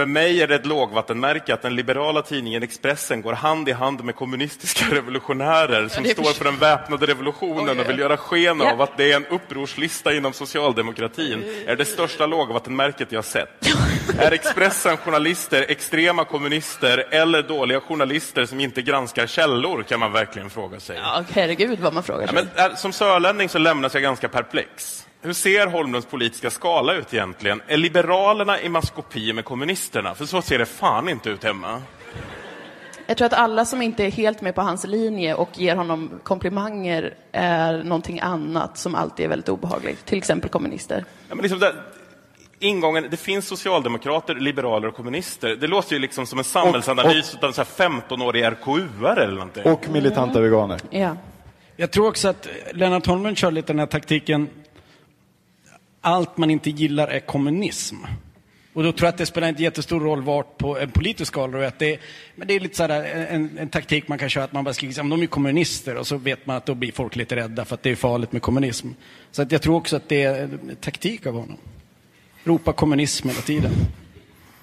[0.00, 4.04] För mig är det ett lågvattenmärke att den liberala tidningen Expressen går hand i hand
[4.04, 8.72] med kommunistiska revolutionärer som är står för- den väpnade revolutionen och vill göra sken Ja.
[8.72, 11.44] av att det är en upprorslista inom socialdemokratin.
[11.66, 13.48] är det största lågvattenmärket jag sett.
[14.18, 20.50] Är Expressen journalister extrema kommunister eller dåliga journalister som inte granskar källor kan man verkligen
[20.50, 20.96] fråga sig.
[20.96, 22.46] Ja, herregud vad man frågar Ja, sig.
[22.56, 25.06] men, äh, som sörlänning så lämnas jag ganska perplex.
[25.22, 27.62] Hur ser Holmlunds politiska skala ut egentligen?
[27.66, 30.14] Är Liberalerna i maskopi med kommunisterna?
[30.14, 31.82] För så ser det fan inte ut hemma.
[33.06, 36.20] Jag tror att alla som inte är helt med på hans linje och ger honom
[36.22, 40.06] komplimanger är någonting annat som alltid är väldigt obehagligt.
[40.06, 41.04] Till exempel kommunister.
[41.28, 41.74] Ja, men liksom där,
[42.58, 45.56] ingången, det finns socialdemokrater, liberaler och kommunister.
[45.56, 49.72] Det låter ju liksom som en samhällsanalys av en så här 15-årig RKU-are eller någonting.
[49.72, 50.80] Och militanta veganer.
[50.90, 51.16] Ja.
[51.76, 54.48] Jag tror också att Lennart Holmlund kör lite den här taktiken
[56.00, 57.96] allt man inte gillar är kommunism.
[58.72, 61.66] Och då tror jag att det spelar inte jättestor roll vart på en politisk skala.
[61.66, 62.00] Att det, är-
[62.36, 64.74] men det är lite så här, en, en taktik man kan köra, att man bara
[64.74, 67.64] skriker att de är kommunister och så vet man att då blir folk lite rädda
[67.64, 68.88] för att det är farligt med kommunism.
[69.30, 71.56] Så att jag tror också att det är en taktik av honom.
[72.44, 73.70] Ropa kommunism hela tiden.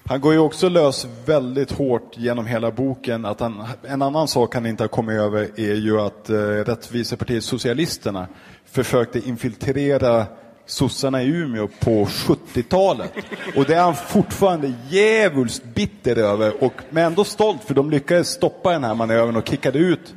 [0.04, 3.24] Han går ju också lös väldigt hårt genom hela boken.
[3.24, 7.44] Att han, en annan sak han inte har kommit över är ju att eh, Rättvisepartiet
[7.44, 8.26] Socialisterna
[8.64, 10.26] försökte infiltrera
[10.68, 13.12] sossarna i Umeå på 70-talet.
[13.56, 18.28] Och det är han fortfarande djävulskt bitter över, och, men ändå stolt för de lyckades
[18.28, 20.14] stoppa den här manövern och kickade ut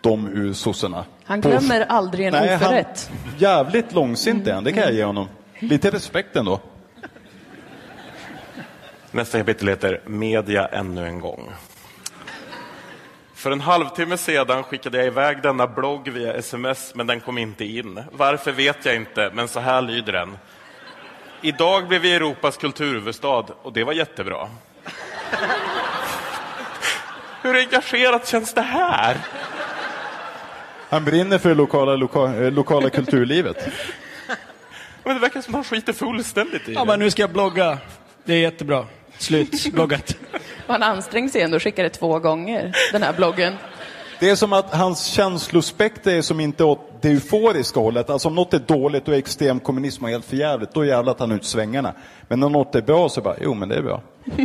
[0.00, 1.04] dem ur sossarna.
[1.24, 3.10] Han På- glömmer aldrig en Nej, han- oförrätt.
[3.38, 5.28] Jävligt långsint är han, det kan jag ge honom.
[5.58, 6.60] Lite respekt ändå.
[9.10, 11.50] Nästa kapitel heter Media ännu en gång.
[13.40, 17.64] För en halvtimme sedan skickade jag iväg denna blogg via sms, men den kom inte
[17.64, 18.02] in.
[18.12, 20.38] Varför vet jag inte, men så här lyder den.
[21.40, 24.48] Idag blev vi Europas kulturhuvudstad och det var jättebra.
[27.42, 29.16] Hur engagerat känns det här?
[30.88, 33.68] Han brinner för det lokala, loka, eh, lokala kulturlivet.
[35.04, 36.86] Men det verkar som att han skiter fullständigt i Ja, det.
[36.86, 37.78] men nu ska jag blogga.
[38.24, 38.86] Det är jättebra.
[39.20, 39.72] Slut.
[39.72, 40.16] Bloggat.
[40.66, 43.54] Och han ansträngde sig ändå och skickade två gånger, den här bloggen.
[44.20, 48.10] Det är som att hans känslospekter är som inte åt det euforiska hållet.
[48.10, 51.36] Alltså om något är dåligt och extrem kommunism och helt förjävligt, då jävlar tar han
[51.36, 51.94] ut svängarna.
[52.28, 54.02] Men när något är bra så bara, jo men det är bra.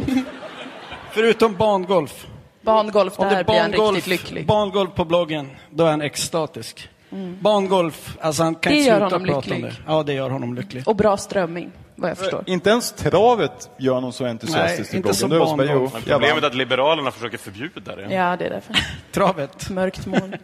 [1.11, 2.27] Förutom barngolf.
[2.61, 4.45] Barngolf, Om det där är blir han riktigt lycklig.
[4.45, 6.89] barngolf på bloggen, då är han extatisk.
[7.11, 7.37] Mm.
[7.41, 9.63] Barngolf, alltså han kan Det inte gör sluta honom prata om lycklig.
[9.63, 9.91] det.
[9.93, 10.87] Ja, det gör honom lycklig.
[10.87, 12.43] Och bra strömming, vad jag förstår.
[12.47, 16.47] Inte ens travet gör honom så entusiastisk Nej, i inte så jo, Men problemet är
[16.47, 18.13] att Liberalerna försöker förbjuda det.
[18.13, 18.75] Ja, det är därför.
[19.11, 19.69] Travet.
[19.69, 20.35] Mörkt moln.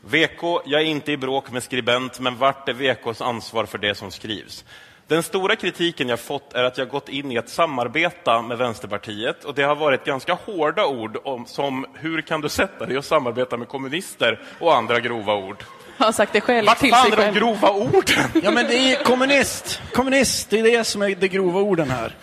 [0.00, 3.94] VK, jag är inte i bråk med skribent, men vart är VKs ansvar för det
[3.94, 4.64] som skrivs?
[5.06, 9.44] Den stora kritiken jag fått är att jag gått in i ett samarbeta med Vänsterpartiet
[9.44, 13.04] och det har varit ganska hårda ord om, som hur kan du sätta dig och
[13.04, 15.64] samarbeta med kommunister och andra grova ord.
[15.96, 18.24] Han har sagt det själv Vart fan är de grova orden?
[18.42, 19.82] Ja, men det är kommunist.
[19.92, 22.16] Kommunist, det är det som är de grova orden här.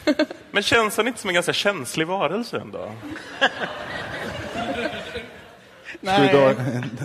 [0.51, 2.91] Men känns han inte som en ganska känslig varelse ändå?
[6.01, 6.53] Ska vi dra,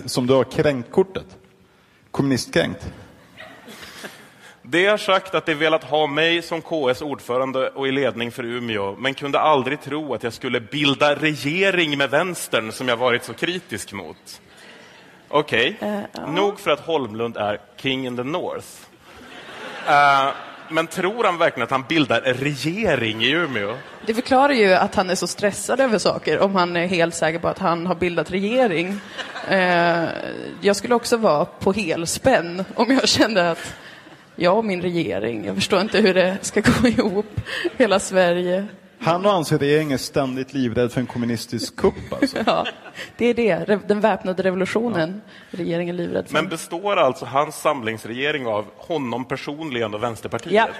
[0.05, 1.25] som du har kränkt-kortet.
[2.11, 2.91] Kommunistkränkt.
[4.61, 8.43] Det har sagt att de velat ha mig som KS ordförande och i ledning för
[8.43, 13.23] Umeå, men kunde aldrig tro att jag skulle bilda regering med vänstern som jag varit
[13.23, 14.41] så kritisk mot.
[15.29, 15.79] Okej,
[16.27, 18.67] nog för att Holmlund är king in the north.
[19.87, 20.33] Eh,
[20.69, 23.77] men tror han verkligen att han bildar regering i Umeå?
[24.05, 27.39] Det förklarar ju att han är så stressad över saker, om han är helt säker
[27.39, 28.99] på att han har bildat regering.
[29.49, 30.05] Eh,
[30.61, 33.73] jag skulle också vara på helspänn om jag kände att
[34.35, 37.39] jag och min regering, jag förstår inte hur det ska gå ihop,
[37.77, 38.67] hela Sverige.
[38.99, 42.37] Han och hans regering är ständigt livrädd för en kommunistisk kupp alltså.
[42.45, 42.67] Ja,
[43.17, 45.21] det är det, den väpnade revolutionen.
[45.49, 46.33] Regeringen är livrädd för.
[46.33, 50.53] Men består alltså hans samlingsregering av honom personligen och Vänsterpartiet?
[50.53, 50.67] Ja.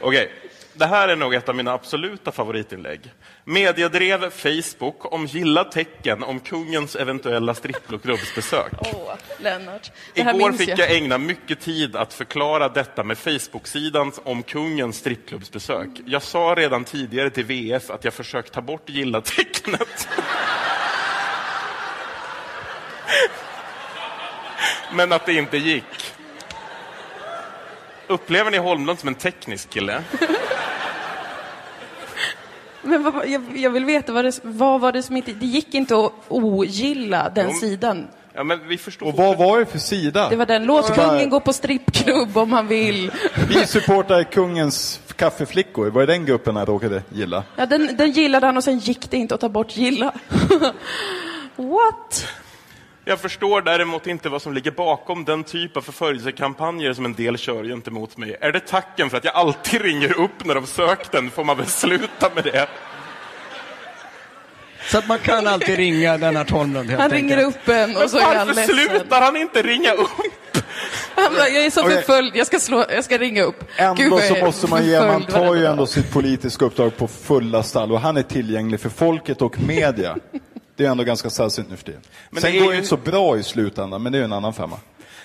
[0.00, 0.30] Okej,
[0.74, 3.00] det här är nog ett av mina absoluta favoritinlägg.
[3.44, 8.72] Mediedrev Facebook om gilla tecken om kungens eventuella strippklubbsbesök.
[8.80, 9.92] Åh, Lennart.
[10.14, 14.96] Det här Igår fick jag ägna mycket tid att förklara detta med Facebook-sidan om kungens
[14.96, 15.88] strippklubbsbesök.
[16.06, 20.08] Jag sa redan tidigare till VF att jag försökt ta bort gilla-tecknet.
[24.92, 26.14] Men att det inte gick.
[28.06, 30.02] Upplever ni Holmlund som en teknisk kille?
[32.84, 35.32] Men vad, jag, jag vill veta, vad, det, vad var det som inte...
[35.32, 37.56] Det gick inte att ogilla den Jo.
[37.58, 38.06] sidan.
[38.36, 40.28] Ja, men vi förstår Och vad var det för sida?
[40.30, 40.64] Det var den.
[40.64, 43.10] Låt kungen gå på strippklubb om han vill.
[43.48, 45.90] Vi supportar kungens kaffeflickor.
[45.90, 47.44] Var det den gruppen han råkade gilla?
[47.56, 50.14] Ja, den, den gillade han och sen gick det inte att ta bort gilla.
[51.56, 52.26] What?
[53.06, 57.38] Jag förstår däremot inte vad som ligger bakom den typ av förföljelsekampanjer som en del
[57.38, 58.36] kör gentemot mig.
[58.40, 61.56] Är det tacken för att jag alltid ringer upp när de sökt den får man
[61.56, 62.68] väl sluta med det.
[64.90, 67.56] Så att man kan alltid ringa Lennart Holmlund helt Han ringer enkelt.
[67.56, 68.88] upp en och Men så är han varför ledsen.
[68.88, 70.10] slutar han inte ringa upp?
[71.14, 73.64] Han bara, jag är så förföljd, jag ska, slå, jag ska ringa upp.
[73.76, 77.92] Ändå så måste man ge, man tar ju ändå sitt politiska uppdrag på fulla stall
[77.92, 80.16] och han är tillgänglig för folket och media.
[80.76, 82.00] Det är ändå ganska sällsynt nu för tiden.
[82.30, 84.24] Men Sen det går det ju- inte så bra i slutändan, men det är ju
[84.24, 84.76] en annan femma.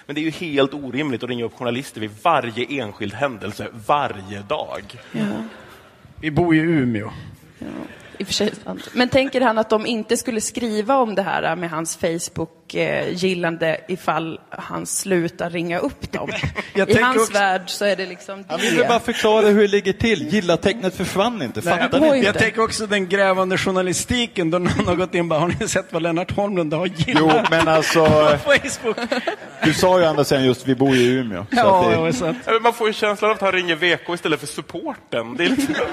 [0.05, 4.41] Men det är ju helt orimligt att ringa upp journalister vid varje enskild händelse, varje
[4.47, 4.83] dag.
[6.21, 7.11] Vi bor ju i Umeå.
[8.19, 8.89] I och för sig sant.
[8.93, 14.39] Men tänker han att de inte skulle skriva om det här med hans Facebook-gillande ifall
[14.49, 16.29] han slutar ringa upp dem?
[16.73, 19.05] Jag I hans också- värld så är det liksom Han vill väl bara det.
[19.05, 20.27] förklara hur det ligger till.
[20.33, 22.19] Gilla-tecknet försvann inte, fattar Oj.
[22.19, 22.25] ni?
[22.25, 25.67] Jag tänker också den grävande journalistiken då någon har gått in och bara, har ni
[25.67, 28.05] sett vad Lennart Holmlund har Jo, gillat men alltså,
[28.45, 28.97] på Facebook?
[29.63, 31.45] du sa ju andra sidan just vi bor ju i Umeå.
[31.49, 32.35] Så Ja, att det det.
[32.45, 35.35] Ja, Man får ju känslan av att han ringer VK istället för supporten.
[35.37, 35.75] Det är liksom...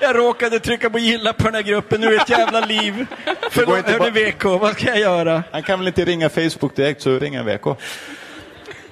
[0.00, 3.06] Jag råkade trycka på gilla på den här gruppen, nu är det ett jävla liv.
[3.50, 5.42] Förlåt, bara- VK, vad ska jag göra?
[5.52, 7.66] han kan väl inte ringa Facebook direkt, så ringer en VK.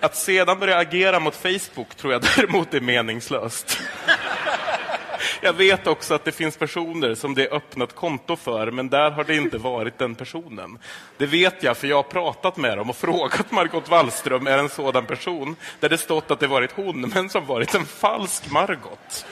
[0.01, 3.79] Att sedan börja agera mot Facebook tror jag däremot är meningslöst.
[5.41, 9.11] Jag vet också att det finns personer som det är öppnat konto för, men där
[9.11, 10.79] har det inte varit den personen.
[11.17, 14.69] Det vet jag, för jag har pratat med dem och frågat Margot Wallström är en
[14.69, 19.27] sådan person, där det stått att det varit hon, men som varit en falsk Margot.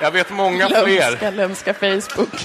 [0.00, 1.10] Jag vet många fler.
[1.10, 2.44] Lömska, lömska Facebook.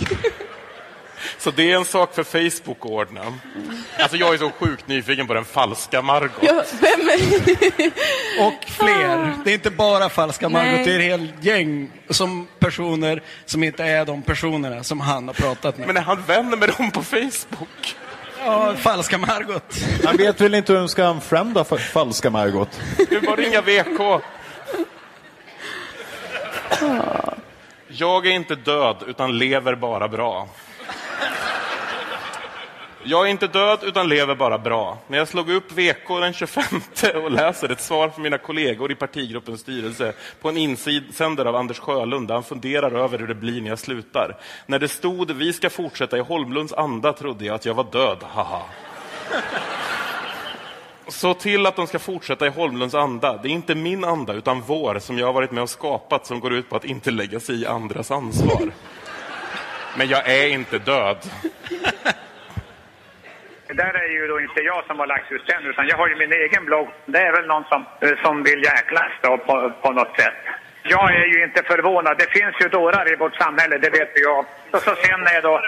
[1.37, 3.21] Så det är en sak för Facebook att ordna.
[3.99, 6.31] Alltså jag är så sjukt nyfiken på den falska Margot.
[6.41, 7.91] Ja, vem är...
[8.47, 9.33] Och fler.
[9.45, 10.85] Det är inte bara falska Margot, Nej.
[10.85, 15.33] det är ett helt gäng som personer som inte är de personerna som han har
[15.33, 15.87] pratat med.
[15.87, 17.95] Men är han vän med dem på Facebook?
[18.45, 19.75] Ja, falska Margot.
[20.05, 22.79] Han vet väl inte hur de ska unfrienda fa- falska Margot?
[23.09, 24.21] Du bara ringa VK.
[27.95, 30.47] Jag är inte död, utan lever bara bra.
[33.03, 34.97] Jag är inte död, utan lever bara bra.
[35.07, 36.63] När jag slog upp VK den 25
[37.23, 41.79] och läser ett svar från mina kollegor i partigruppens styrelse på en insändare av Anders
[41.79, 44.37] Sjölund där han funderar över hur det blir när jag slutar.
[44.65, 48.17] När det stod vi ska fortsätta i Holmlunds anda trodde jag att jag var död,
[48.33, 48.61] haha.
[51.07, 53.37] Så till att de ska fortsätta i Holmlunds anda.
[53.37, 56.39] Det är inte min anda, utan vår, som jag har varit med och skapat, som
[56.39, 58.71] går ut på att inte lägga sig i andras ansvar.
[59.97, 61.17] Men jag är inte död.
[63.67, 66.07] Det där är ju då inte jag som har lagt ut den, utan jag har
[66.07, 66.87] ju min egen blogg.
[67.05, 70.41] Det är väl någon som, eh, som vill jäklas då på, på något sätt.
[70.83, 72.17] Jag är ju inte förvånad.
[72.17, 74.45] Det finns ju dårar i vårt samhälle, det vet jag.
[74.71, 75.61] Och så sen är då,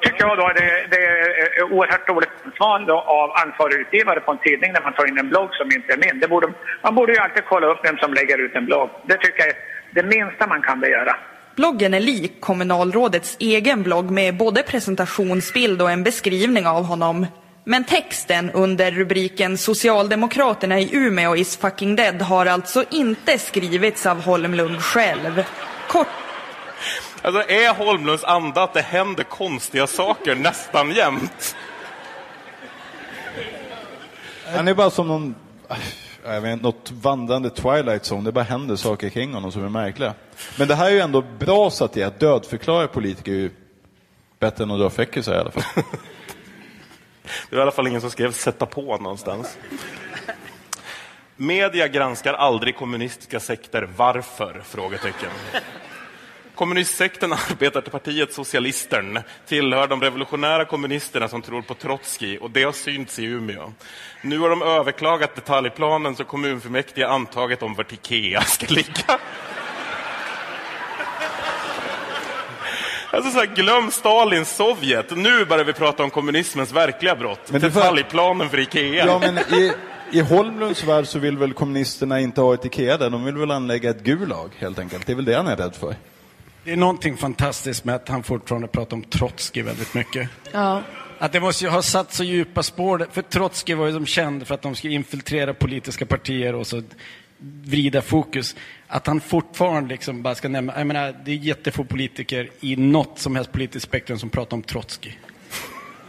[0.00, 4.72] tycker jag då det, det är oerhört dåligt ansvar av ansvarig utgivare på en tidning
[4.72, 6.20] när man tar in en blogg som inte är min.
[6.20, 6.46] Det borde,
[6.82, 8.88] man borde ju alltid kolla upp vem som lägger ut en blogg.
[9.10, 9.56] Det tycker jag är
[9.94, 11.16] det minsta man kan begära.
[11.56, 17.26] Bloggen är lik kommunalrådets egen blogg med både presentationsbild och en beskrivning av honom.
[17.64, 24.24] Men texten under rubriken Socialdemokraterna i Umeå is fucking dead har alltså inte skrivits av
[24.24, 25.44] Holmlund själv.
[25.88, 26.08] Kort
[27.22, 31.56] Alltså är Holmlunds anda att det händer konstiga saker nästan jämt?
[34.52, 35.34] Han är bara som någon,
[36.24, 38.24] jag vet inte, något vandrande Twilight Zone.
[38.24, 40.14] Det bara händer saker kring honom som är märkliga.
[40.58, 43.36] Men det här är ju ändå bra så att det är att dödförklara politiker är
[43.36, 43.50] ju
[44.38, 45.62] bättre än att dra fräckisar i alla fall.
[47.50, 49.58] Det var i alla fall ingen som skrev sätta på någonstans.
[51.36, 53.88] Media granskar aldrig kommunistiska sekter.
[53.96, 54.62] Varför?
[54.64, 55.30] Frågetecken.
[56.62, 63.18] Kommunistsekten Arbetarpartiet Socialistern tillhör de revolutionära kommunisterna som tror på Trotskij och det har synts
[63.18, 63.72] i Umeå.
[64.22, 69.18] Nu har de överklagat detaljplanen så kommunfullmäktige antagit om vart Ikea ska ligga.
[73.10, 75.16] Alltså så här, glöm Stalins Sovjet.
[75.16, 77.50] Nu börjar vi prata om kommunismens verkliga brott.
[77.50, 79.06] Men Detaljplanen för Ikea.
[79.06, 79.72] Ja, men i,
[80.10, 83.10] i Holmlunds värld så vill väl kommunisterna inte ha ett Ikea där.
[83.10, 85.06] De vill väl anlägga ett Gulag helt enkelt.
[85.06, 85.94] Det är väl det han är rädd för.
[86.64, 90.28] Det är någonting fantastiskt med att han fortfarande pratar om Trotskij väldigt mycket.
[90.52, 90.82] Ja.
[91.18, 93.06] Att det måste ju ha satt så djupa spår.
[93.12, 96.82] För Trotskij var ju som känd för att de skulle infiltrera politiska partier och så
[97.64, 98.56] vrida fokus.
[98.86, 103.18] Att han fortfarande liksom bara ska nämna, jag menar, det är jättefå politiker i något
[103.18, 105.18] som helst politiskt spektrum som pratar om Trotskij.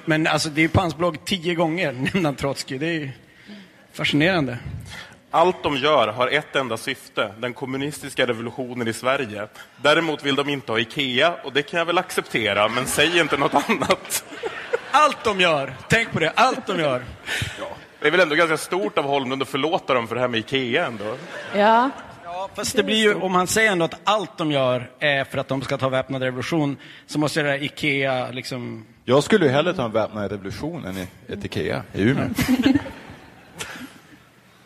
[0.05, 2.77] Men alltså det är på hans blogg tio gånger nämner han Trotskij.
[2.77, 3.11] Det är
[3.93, 4.57] fascinerande.
[5.35, 9.47] Allt de gör har ett enda syfte, den kommunistiska revolutionen i Sverige.
[9.81, 13.37] Däremot vill de inte ha Ikea och det kan jag väl acceptera, men säg inte
[13.37, 14.25] något annat.
[14.91, 17.03] Allt de gör, tänk på det, allt de gör.
[17.99, 20.39] Det är väl ändå ganska stort av Holmlund att förlåta dem för det här med
[20.39, 21.15] Ikea ändå.
[21.55, 21.89] Ja.
[22.55, 25.47] Fast det blir ju, om han säger ändå att allt de gör är för att
[25.47, 26.77] de ska ta väpnad revolution,
[27.07, 28.85] så måste det där Ikea liksom...
[29.05, 32.29] Jag skulle ju hellre ta en väpnad revolution än i ett Ikea i Umeå.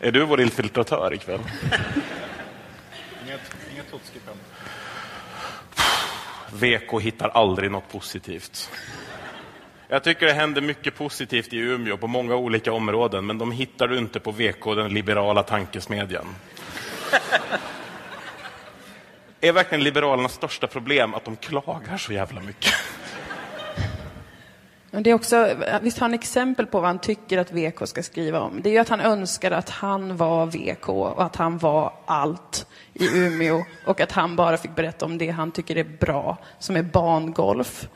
[0.00, 1.40] Är du vår infiltratör ikväll?
[6.52, 8.70] VK hittar aldrig något positivt.
[9.88, 13.88] Jag tycker det händer mycket positivt i Umeå på många olika områden, men de hittar
[13.88, 16.34] du inte på VK, den liberala tankesmedjan.
[19.40, 22.74] Är verkligen Liberalernas största problem att de klagar så jävla mycket?
[24.90, 28.02] Men det är också, visst har han exempel på vad han tycker att VK ska
[28.02, 28.62] skriva om?
[28.62, 32.66] Det är ju att han önskar att han var VK och att han var allt
[32.94, 36.76] i Umeå och att han bara fick berätta om det han tycker är bra, som
[36.76, 37.88] är bangolf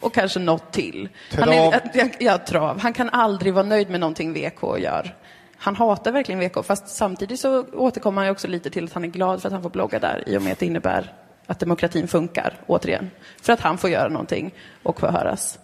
[0.00, 1.08] och kanske något till.
[1.38, 2.10] Han är, Trav.
[2.18, 2.80] ja, trav.
[2.80, 5.14] Han kan aldrig vara nöjd med någonting VK gör.
[5.56, 9.08] Han hatar verkligen VK, fast samtidigt så återkommer han också lite till att han är
[9.08, 11.12] glad för att han får blogga där i och med att det innebär
[11.46, 13.10] att demokratin funkar, återigen.
[13.42, 15.58] För att han får göra någonting och få höras.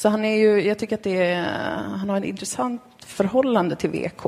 [0.00, 1.42] Så han är ju, jag tycker att det är,
[1.96, 4.22] han har ett intressant förhållande till VK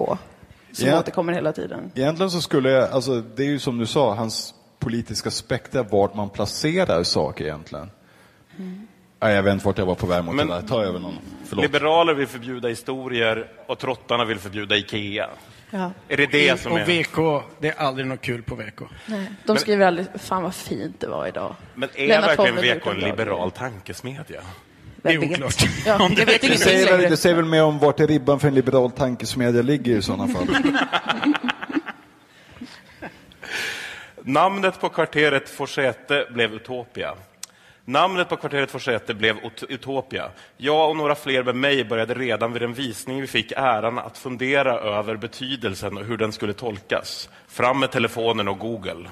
[0.72, 0.98] som Ja.
[0.98, 1.90] återkommer hela tiden.
[1.94, 6.14] Egentligen så skulle jag, alltså det är ju som du sa, hans politiska spektra, vart
[6.14, 7.90] man placerar saker egentligen.
[9.20, 10.62] Nej, jag vet inte vart jag var på väg mot Men- det där.
[10.68, 11.18] Ta över någon.
[11.44, 11.62] Förlåt.
[11.64, 15.28] Liberaler vill förbjuda historier och trottarna vill förbjuda Ikea.
[15.70, 15.90] Ja.
[16.08, 16.84] Är det det som och är...
[16.84, 18.80] VK, det är aldrig något kul på VK.
[19.06, 19.30] Nej.
[19.46, 21.54] De skriver aldrig, fan vad fint det var idag.
[21.74, 24.40] Men är Lennart verkligen VK en liberal tankesmedja?
[25.02, 25.54] Det är oklart.
[25.86, 28.06] Ja, Om det jag vet Det säger, väl, det säger väl mer om vart är
[28.06, 30.46] ribban för en liberal tankesmedja ligger i sådana fall.
[34.24, 37.14] Namnet på kvarteret Forsete blev Utopia.
[37.84, 40.30] Namnet på kvarteret Forsete blev Ut- Utopia.
[40.56, 44.18] Jag och några fler med mig började redan vid en visning vi fick äran att
[44.18, 47.28] fundera över betydelsen och hur den skulle tolkas.
[47.48, 49.08] Fram med telefonen och Google.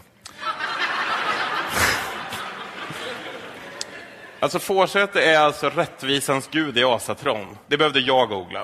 [4.43, 7.59] Alltså Forsete är alltså rättvisans gud i asatron.
[7.67, 8.63] Det behövde jag googla.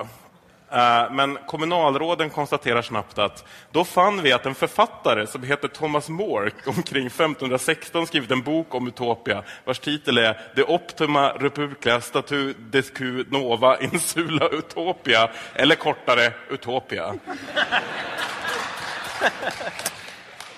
[0.71, 6.09] Eh, men kommunalråden konstaterar snabbt att då fann vi att en författare som heter Thomas
[6.09, 12.53] Mork omkring 1516 skrivit en bok om Utopia vars titel är De Optima Republica Statu
[12.53, 17.13] Descu Nova Insula Utopia eller kortare Utopia.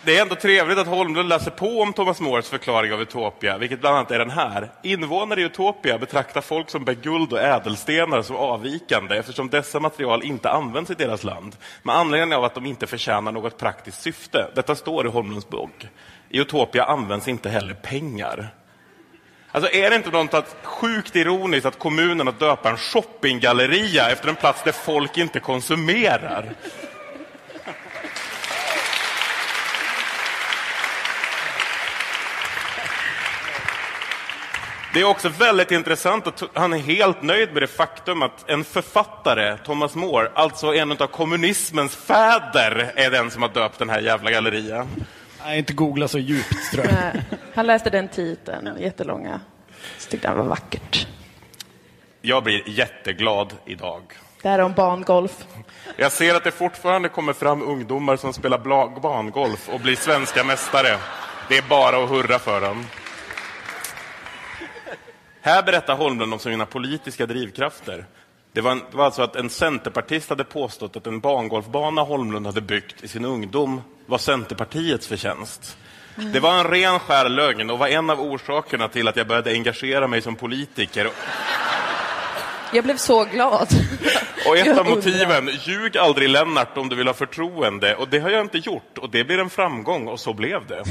[0.04, 3.80] Det är ändå trevligt att Holmlund läser på om Thomas Mores förklaring av Utopia, vilket
[3.80, 4.72] bland annat är den här.
[4.84, 10.24] Invånare i Utopia betraktar folk som bär guld och ädelstenar som avvikande eftersom dessa material
[10.24, 14.52] inte används i deras land med anledning av att de inte förtjänar något praktiskt syfte.
[14.56, 15.90] Detta står i Holmlunds blogg.
[16.30, 18.50] I Utopia används inte heller pengar.
[19.52, 24.30] Alltså är det inte något att, sjukt ironiskt att kommunen att döpa en shoppinggalleria efter
[24.30, 26.56] en plats där folk inte konsumerar?
[35.00, 38.64] Det är också väldigt intressant att han är helt nöjd med det faktum att en
[38.64, 44.02] författare, Thomas More, alltså en av kommunismens fäder, är den som har döpt den här
[44.02, 44.88] jävla gallerian.
[45.46, 46.94] Nej, inte googla så djupt tror jag.
[46.94, 47.24] Nej,
[47.54, 49.42] Han läste den titeln, jättelånga.
[49.98, 51.08] Så tyckte han var vackert.
[52.22, 54.02] Jag blir jätteglad idag.
[54.42, 55.46] Det här är om bangolf.
[55.96, 58.58] Jag ser att det fortfarande kommer fram ungdomar som spelar
[59.02, 60.98] bangolf och blir svenska mästare.
[61.50, 62.86] Det är bara att hurra för dem.
[65.42, 68.06] Här berättar Holmlund om sina politiska drivkrafter.
[68.54, 72.46] Det var, en, det var alltså att en centerpartist hade påstått att en bangolfbana Holmlund
[72.46, 75.78] hade byggt i sin ungdom var Centerpartiets förtjänst.
[76.34, 79.52] Det var en ren skär lögn och var en av orsakerna till att jag började
[79.52, 81.10] engagera mig som politiker.
[82.74, 83.68] Jag blev så glad.
[84.48, 87.96] Och ett av motiven, ljug aldrig Lennart om du vill ha förtroende.
[87.96, 90.84] Och det har jag inte gjort och det blir en framgång och så blev det.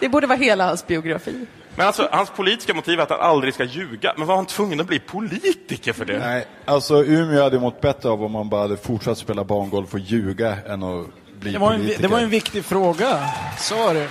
[0.00, 1.46] Det borde vara hela hans biografi.
[1.76, 4.14] Men alltså, hans politiska motiv är att han aldrig ska ljuga.
[4.16, 6.18] Men var han tvungen att bli politiker för det?
[6.18, 10.00] Nej, alltså Umeå hade mått bättre av om man bara hade fortsatt spela bangolf och
[10.00, 11.06] ljuga än att
[11.40, 12.02] bli Det var, en, politiker.
[12.02, 13.18] det var en viktig fråga.
[13.58, 14.08] Så var det.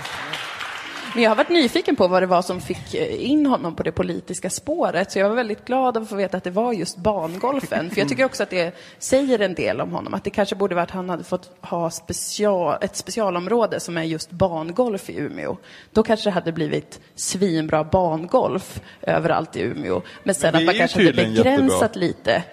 [1.14, 3.84] Men jag har varit nyfiken på vad det var som fick eh, in honom på
[3.84, 5.12] det politiska spåret.
[5.12, 7.89] Så jag var väldigt glad att få veta att det var just bangolfen.
[7.89, 10.14] För jag tycker också att det säger en del om honom.
[10.14, 14.03] Att det kanske borde vara att han hade fått ha special, ett specialområde som är
[14.03, 15.57] just bangolf i Umeå.
[15.91, 20.01] Då kanske det hade blivit svinbra bangolf överallt i Umeå.
[20.24, 22.07] Men sen Men att man kanske hade begränsat jättebra.
[22.07, 22.43] lite.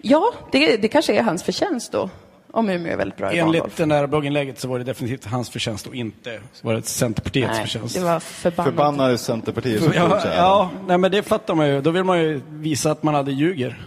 [0.00, 2.10] Ja, det, det kanske är hans förtjänst då.
[2.50, 3.38] Om Umeå är väldigt bra i.
[3.38, 7.52] Enligt det där blogginlägget så var det definitivt hans förtjänst och inte var det Centerpartiets
[7.52, 7.94] Nej, förtjänst.
[7.94, 8.72] det var förbannat.
[8.74, 11.80] Förbannade Centerpartiet som Ja, ja nej, men det fattar man ju.
[11.80, 13.78] Då vill man ju visa att man hade ljuger.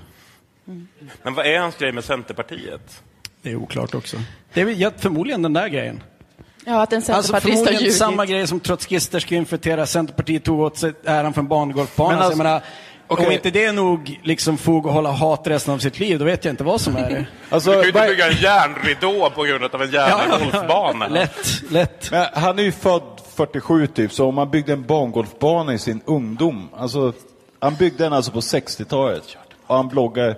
[1.24, 3.03] Men vad är hans grej med Centerpartiet?
[3.41, 4.18] Det är oklart också.
[4.53, 6.03] Det är ja, förmodligen den där grejen.
[6.66, 7.97] Ja, att en Alltså centerpartist har förmodligen ljugit.
[7.97, 9.86] samma grej som trotskister ska infiltrera.
[9.86, 11.97] Centerpartiet tog åt sig äran för en.
[11.97, 12.62] Men alltså- menar,
[13.14, 13.26] okej.
[13.26, 16.26] Om inte det är nog liksom fog att hålla hat resten av sitt liv, då
[16.26, 17.26] vet jag inte vad som är det.
[17.49, 21.07] Alltså, Du kan ju inte bygga en järnridå på grund av en jävla golfbana.
[21.09, 22.12] Lätt, lätt.
[22.12, 23.01] Men han är ju född
[23.36, 26.70] 47 typ, så om man byggde en bangolfbana i sin ungdom.
[26.78, 27.14] Alltså,
[27.59, 29.38] han byggde den alltså på 60-talet.
[29.68, 30.36] Och han bloggar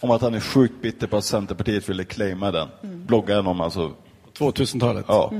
[0.00, 2.68] om att han är sjukt bitter på att Centerpartiet ville claima den.
[2.82, 3.92] Bloggar han om alltså.
[4.38, 5.04] 2000-talet.
[5.08, 5.32] Ja.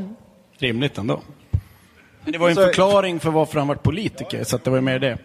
[0.58, 1.20] Rimligt ändå.
[2.24, 4.70] Men det var ju en Så- förklaring för varför han var politiker, så att det
[4.70, 5.18] var ju mer det.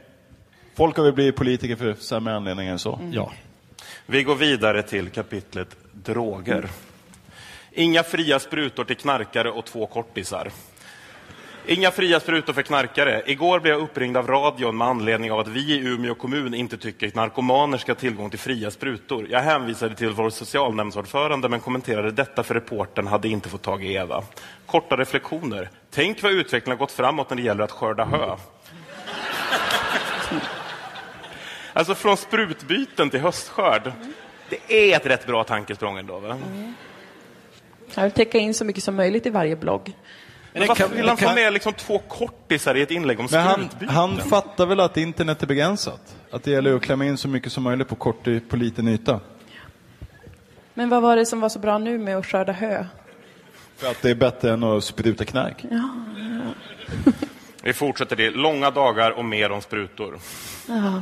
[0.79, 2.99] Folk har väl blivit politiker för sämre anledningar än så.
[3.11, 3.31] Ja.
[4.05, 6.67] Vi går vidare till kapitlet droger.
[7.71, 10.51] Inga fria sprutor till knarkare och två kortisar.
[11.65, 13.23] Inga fria sprutor för knarkare.
[13.25, 16.77] Igår blev jag uppringd av radion med anledning av att vi i Umeå kommun inte
[16.77, 19.27] tycker att narkomaner ska ha tillgång till fria sprutor.
[19.29, 23.93] Jag hänvisade till vår socialnämndsordförande men kommenterade detta för reportern hade inte fått tag i
[23.93, 24.23] Eva.
[24.65, 25.69] Korta reflektioner.
[25.91, 28.35] Tänk vad utvecklingen har gått framåt när det gäller att skörda hö.
[31.79, 33.91] Alltså från sprutbyten till höstskörd.
[34.49, 36.19] Det är ett rätt bra tankesprång ändå.
[36.19, 36.37] Va?
[37.95, 39.93] Jag vill täcka in så mycket som möjligt i varje blogg.
[40.53, 43.55] Men varför vill han få med liksom två kortisar i ett inlägg om Men han,
[43.55, 43.95] sprutbyten?
[43.95, 46.15] han fattar väl att internet är begränsat?
[46.31, 49.19] Att det gäller att klämma in så mycket som möjligt på kort, på liten yta.
[50.73, 52.85] Men vad var det som var så bra nu med att skörda hö?
[53.77, 55.65] För att det är bättre än att spruta knark.
[55.71, 55.89] Ja.
[57.63, 58.29] Vi fortsätter det.
[58.29, 60.19] Långa dagar och mer om sprutor.
[60.67, 61.01] Ja.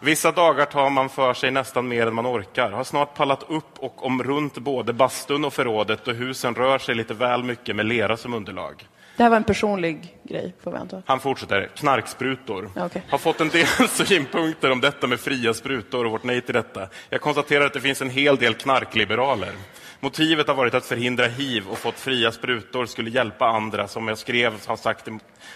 [0.00, 2.70] Vissa dagar tar man för sig nästan mer än man orkar.
[2.70, 6.94] Har snart pallat upp och om runt både bastun och förrådet och husen rör sig
[6.94, 8.88] lite väl mycket med lera som underlag.
[9.16, 11.02] Det här var en personlig grej, får vi anta.
[11.06, 11.70] Han fortsätter.
[11.74, 12.70] Knarksprutor.
[12.76, 13.02] Okej.
[13.10, 16.88] Har fått en del synpunkter om detta med fria sprutor och vårt nej till detta.
[17.10, 19.52] Jag konstaterar att det finns en hel del knarkliberaler.
[20.00, 24.18] Motivet har varit att förhindra hiv och fått fria sprutor skulle hjälpa andra som jag
[24.18, 25.08] skrev har, sagt,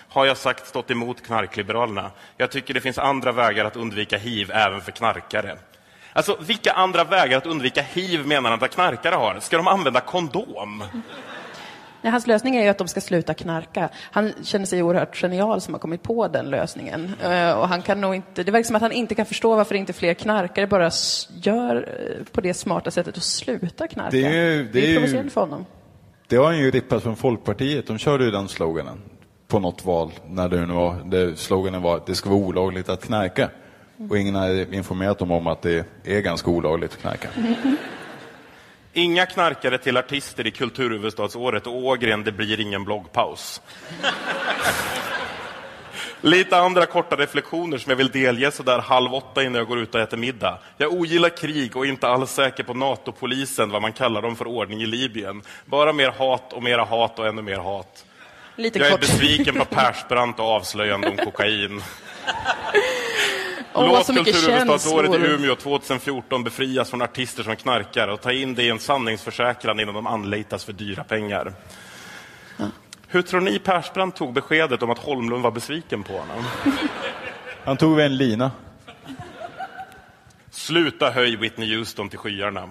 [0.09, 2.11] har jag sagt stått emot knarkliberalerna.
[2.37, 5.59] Jag tycker det finns andra vägar att undvika hiv även för knarkare.
[6.13, 9.41] Alltså, vilka andra vägar att undvika hiv menar han att knarkare har?
[9.41, 10.85] Ska de använda kondom?
[12.03, 13.89] Nej, hans lösning är ju att de ska sluta knarka.
[13.95, 17.13] Han känner sig oerhört genial som har kommit på den lösningen.
[17.23, 19.75] Eh, Och han kan nog inte, det verkar som att han inte kan förstå varför
[19.75, 20.91] inte fler knarkare bara
[21.43, 24.11] gör eh, på det smarta sättet att sluta knarka.
[24.11, 25.67] Det är ju- det är ju- provocerande för honom.
[26.29, 27.87] Det har han ju rippat från Folkpartiet.
[27.87, 28.99] De körde ju den sloganen
[29.49, 30.11] på något val.
[30.29, 33.51] När det nu var, det sloganen var att det ska vara olagligt att knarka.
[34.11, 37.29] Och ingen har informerat dem om att det är ganska olagligt att knarka.
[38.95, 43.61] Inga knarkare till artister i kulturhuvudstadsåret och Ågren, det blir ingen bloggpaus.
[46.21, 49.79] Lite andra korta reflektioner som jag vill delge så där halv åtta innan jag går
[49.79, 50.59] ut och äter middag.
[50.77, 54.47] Jag ogillar krig och är inte alls säker på NATO-polisen, vad man kallar dem för
[54.47, 55.43] ordning i Libyen.
[55.65, 58.05] Bara mer hat och mera hat och ännu mer hat.
[58.57, 59.01] Lite jag är kort.
[59.01, 61.83] besviken på Persbrandt och avslöjande om kokain.
[63.75, 65.27] Åh, Låt kulturhuvudstadsåret i.
[65.27, 69.95] Umeå 2014 befrias från artister som knarkar och ta in det i en sanningsförsäkran innan
[69.95, 71.53] de anlitas för dyra pengar.
[73.07, 76.45] Hur tror ni Persbrandt tog beskedet om att Holmlund var besviken på honom?
[77.65, 78.51] Han tog en lina.
[80.51, 82.71] Sluta höj Whitney Houston till skyarna.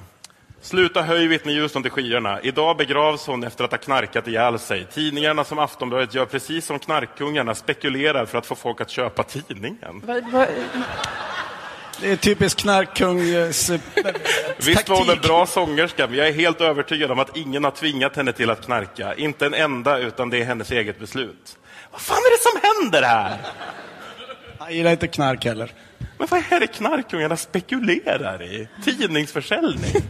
[0.61, 2.39] Sluta höj Whitney Houston till skyarna.
[2.41, 4.85] Idag begravs hon efter att ha knarkat ihjäl sig.
[4.93, 10.01] Tidningarna som Aftonbladet gör precis som knarkkungarna spekulerar för att få folk att köpa tidningen.
[10.05, 10.47] Vad- vad-
[12.01, 13.69] Det är typiskt knarkkungs...
[13.69, 13.79] eh,
[14.65, 17.71] Visst var hon en bra sångerska, men jag är helt övertygad om att ingen har
[17.71, 19.15] tvingat henne till att knarka.
[19.15, 21.57] Inte en enda, utan det är hennes eget beslut.
[21.91, 23.37] Vad fan är det som händer här?
[24.59, 25.71] Jag gillar inte knark heller.
[26.17, 28.67] Men vad är det knarkungarna spekulerar i?
[28.85, 30.01] Tidningsförsäljning?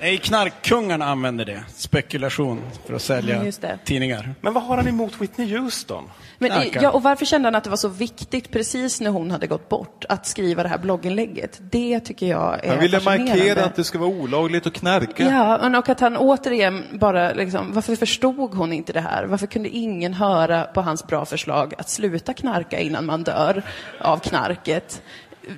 [0.00, 1.62] Nej, knarkkungarna använder det.
[1.74, 3.78] Spekulation för att sälja det.
[3.84, 4.34] tidningar.
[4.40, 6.10] Men vad har han emot Whitney Houston?
[6.38, 6.82] Men, Knarkar.
[6.82, 9.68] ja, och varför kände han att det var så viktigt precis när hon hade gått
[9.68, 11.58] bort att skriva det här blogginlägget?
[11.60, 15.24] Det tycker jag är Han ville markera att det ska vara olagligt att knarka.
[15.24, 19.24] Ja, men och att han återigen bara liksom, varför förstod hon inte det här?
[19.24, 23.62] Varför kunde ingen höra på hans bra förslag att sluta knarka innan man dör
[24.00, 25.02] av knarket?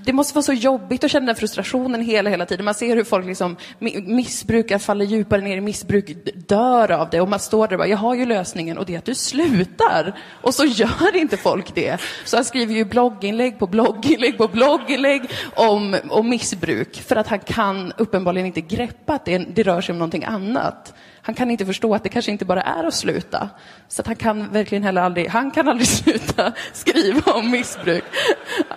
[0.04, 2.64] Det måste vara så jobbigt att känna den frustrationen hela, hela tiden.
[2.64, 3.56] Man ser hur folk liksom
[4.04, 7.20] missbrukar, faller djupare ner i missbruk, dör av det.
[7.20, 9.14] Och man står där och bara, jag har ju lösningen och det är att du
[9.14, 10.18] slutar.
[10.42, 12.00] Och så gör inte folk det.
[12.24, 15.22] Så han skriver ju blogginlägg på blogginlägg på blogginlägg
[15.54, 17.02] om, om missbruk.
[17.02, 20.94] För att han kan uppenbarligen inte greppa att det, det rör sig om någonting annat.
[21.26, 23.48] Han kan inte förstå att det kanske inte bara är att sluta.
[23.88, 28.04] Så att han kan verkligen heller aldrig, han kan aldrig sluta skriva om missbruk.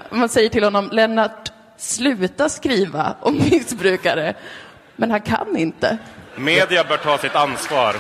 [0.10, 4.34] Man säger till honom, Lennart, sluta skriva om missbrukare.
[4.96, 5.98] Men han kan inte.
[6.36, 7.96] Media bör ta sitt ansvar.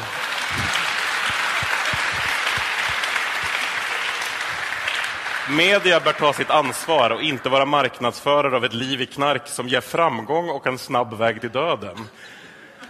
[5.49, 9.67] Media bör ta sitt ansvar och inte vara marknadsförare av ett liv i knark som
[9.67, 11.97] ger framgång och en snabb väg till döden.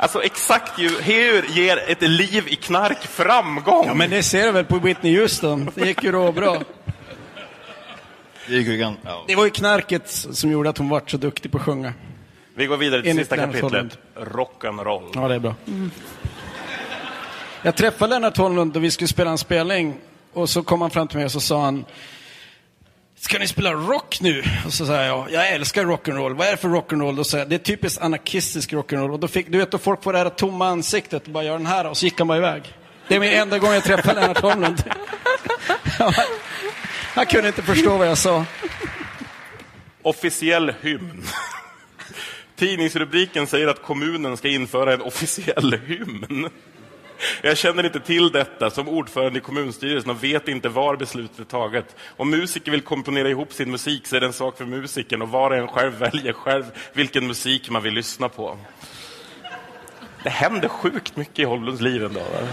[0.02, 3.88] Alltså exakt ju, hur ger ett liv i knark framgång?
[3.88, 5.70] Ja, men det ser du väl på Whitney Houston.
[5.76, 6.62] Det gick ju då bra.
[8.48, 9.24] Det gick ju gan- ja.
[9.28, 11.94] Det var ju knarket som gjorde att hon var så duktig på att sjunga.
[12.56, 13.98] Vi går vidare till Enligt sista Lennart kapitlet.
[14.16, 15.12] Rock'n'roll.
[15.14, 15.56] Ja, det är bra.
[17.62, 19.98] Jag träffade Lennart Holmlund och vi skulle spela en spelning.
[20.34, 21.86] Och så kom han fram till mig och så sa han
[23.20, 24.44] Ska ni spela rock nu?
[24.66, 26.34] Och så sa jag, jag älskar rock'n'roll.
[26.34, 27.16] Vad är det för rock'n'roll?
[27.16, 29.12] Då sa jag, det är typiskt anarkistisk rock'n'roll.
[29.12, 31.58] Och då fick, du vet, då folk får det här tomma ansiktet och bara gör
[31.58, 32.64] den här och så gick han bara iväg.
[33.08, 34.84] Det är min enda gång jag träffar Lennart Holmlund.
[37.14, 38.46] han kunde inte förstå vad jag sa.
[40.02, 41.24] Officiell hymn.
[42.56, 46.50] Tidningsrubriken säger att kommunen ska införa en officiell hymn.
[47.42, 51.44] Jag känner inte till detta som ordförande i kommunstyrelsen och vet inte var beslutet är
[51.44, 51.96] taget.
[52.18, 55.30] Om musiker vill komponera ihop sin musik så är det en sak för musiken och
[55.30, 56.64] var och en själv väljer själv
[56.94, 58.58] vilken musik man vill lyssna på.
[60.24, 62.20] Det händer sjukt mycket i Holmlunds liv ändå.
[62.20, 62.48] Va?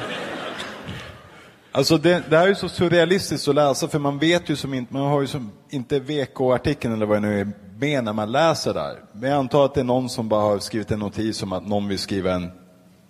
[1.72, 4.94] Alltså det, det här är så surrealistiskt att läsa för man vet ju som inte,
[4.94, 8.74] man har ju som inte VK-artikeln eller vad det nu är med när man läser
[8.74, 8.96] där.
[9.12, 11.66] Men jag antar att det är någon som bara har skrivit en notis om att
[11.66, 12.50] någon vill skriva en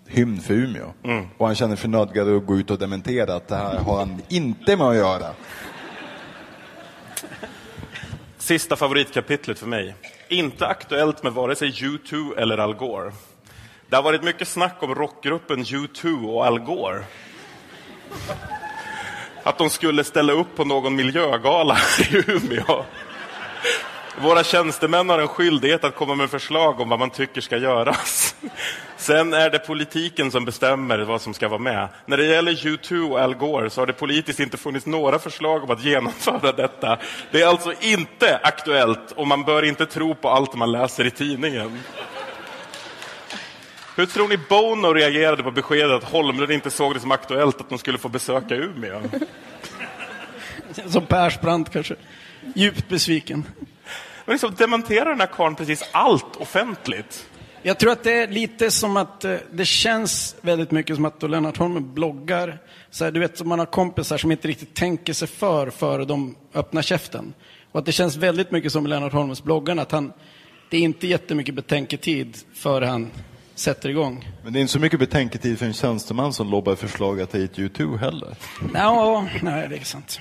[0.06, 0.92] hymn för Umeå.
[1.04, 1.26] Mm.
[1.38, 4.22] Och han känner sig nödgad att gå ut och dementera att det här har han
[4.28, 5.26] inte med att göra.
[8.38, 9.94] Sista favoritkapitlet för mig.
[10.28, 13.12] Inte aktuellt med vare sig U2 eller Al Gore.
[13.88, 17.04] Det har varit mycket snack om rockgruppen U2 och Al Gore.
[19.42, 22.84] Att de skulle ställa upp på någon miljögala i Umeå.
[24.20, 28.34] Våra tjänstemän har en skyldighet att komma med förslag om vad man tycker ska göras.
[28.96, 31.88] Sen är det politiken som bestämmer vad som ska vara med.
[32.06, 35.64] När det gäller U2 och Al Gore så har det politiskt inte funnits några förslag
[35.64, 36.98] om att genomföra detta.
[37.30, 41.10] Det är alltså inte aktuellt och man bör inte tro på allt man läser i
[41.10, 41.78] tidningen.
[43.96, 47.68] Hur tror ni Bono reagerade på beskedet att Holmlund inte såg det som aktuellt att
[47.68, 49.02] de skulle få besöka Umeå?
[50.86, 51.94] Som Persbrandt kanske.
[52.54, 53.44] Djupt besviken.
[54.26, 57.26] Men liksom dementerar den här karln precis allt offentligt?
[57.62, 61.20] Jag tror att det är lite som att eh, det känns väldigt mycket som att
[61.20, 62.58] då Lennart Holmen bloggar.
[62.90, 66.04] Så här, du vet, som man har kompisar som inte riktigt tänker sig för före
[66.04, 67.34] de öppnar käften.
[67.72, 70.12] Och att det känns väldigt mycket som Lennart Holmens bloggarna, att han,
[70.70, 73.10] det är inte jättemycket betänketid före han
[73.54, 74.28] sätter igång.
[74.44, 77.38] Men det är inte så mycket betänketid för en tjänsteman som lobbar förslag att ta
[77.38, 78.36] hit U2 heller.
[78.74, 80.20] Ja, nej, det är sant.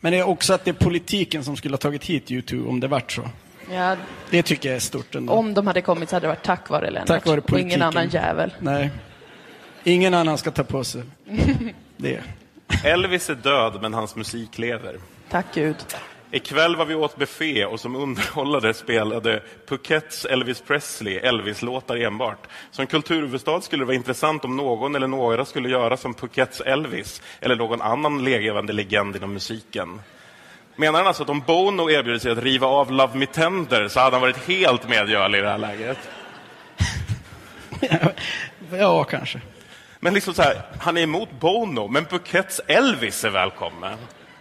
[0.00, 2.80] Men det är också att det är politiken som skulle ha tagit hit U2 om
[2.80, 3.22] det vart så.
[3.72, 3.96] Ja,
[4.30, 5.32] Det tycker jag är stort ändå.
[5.32, 7.06] om de hade kommit så hade det varit tack vare Lennart.
[7.08, 7.82] Tack vare och ingen politiken.
[7.82, 8.54] annan jävel.
[8.58, 8.90] Nej.
[9.84, 11.02] Ingen annan ska ta på sig
[11.96, 12.20] det.
[12.84, 14.96] Elvis är död, men hans musik lever.
[15.30, 15.76] Tack Gud.
[16.32, 22.46] Ikväll var vi åt buffé och som underhållare spelade Phukets Elvis Presley Elvis-låtar enbart.
[22.70, 27.22] Som kulturhuvudstad skulle det vara intressant om någon eller några skulle göra som Phukets Elvis
[27.40, 30.00] eller någon annan levande legend inom musiken.
[30.76, 34.00] Menar han alltså att om Bono erbjuder sig att riva av Love Me Tender så
[34.00, 35.98] hade han varit helt medgörlig i det här läget?
[38.72, 39.40] Ja, kanske.
[40.00, 43.98] Men liksom så här, han är emot Bono, men Phukets Elvis är välkommen.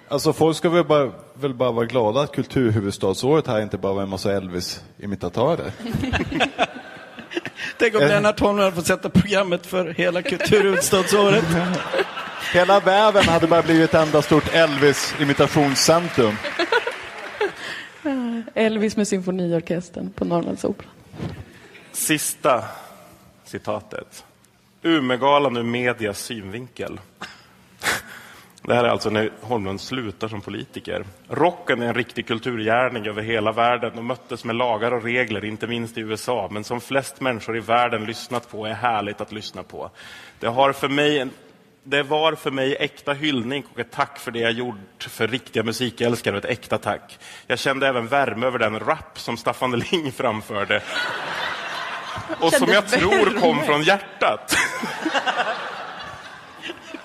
[0.10, 4.02] Alltså folk ska väl bara, väl bara vara glada att kulturhuvudstadsåret här inte bara var
[4.02, 5.72] en massa Elvis-imitatörer.
[7.78, 8.08] Tänk om Eh.
[8.08, 11.46] Lennart Holm hade fått sätta programmet för hela kulturhuvudstadsåret.
[12.54, 16.36] Hela väven hade bara blivit ett enda stort Elvis-imitationscentrum.
[18.54, 20.92] Elvis med symfoniorkestern på Norrlandsoperan.
[21.92, 22.64] Sista
[23.46, 24.24] citatet.
[24.82, 27.00] Umegalan ur medias synvinkel.
[28.70, 31.06] Det här är alltså när Holmlund slutar som politiker.
[31.30, 35.68] Rocken är en riktig kulturgärning över hela världen och möttes med lagar och regler, inte
[35.68, 39.64] minst i USA, men som flest människor i världen lyssnat på är härligt att lyssna
[39.64, 39.92] på.
[40.40, 41.32] Det, har för mig en,
[41.84, 45.64] det var för mig äkta hyllning och ett tack för det jag gjort för riktiga
[45.64, 47.20] musikälskare ett äkta tack.
[47.48, 50.82] Jag kände även värme över den rap som Staffan Ling framförde
[52.40, 54.56] och som jag tror kom från hjärtat.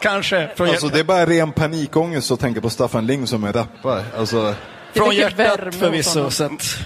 [0.09, 0.48] Kanske.
[0.57, 4.02] Från Alltså det är bara ren panikångest att tänka på Staffan Ling som en rappare.
[4.18, 4.55] Alltså,
[4.92, 6.76] Från hjärtat förvisso, så att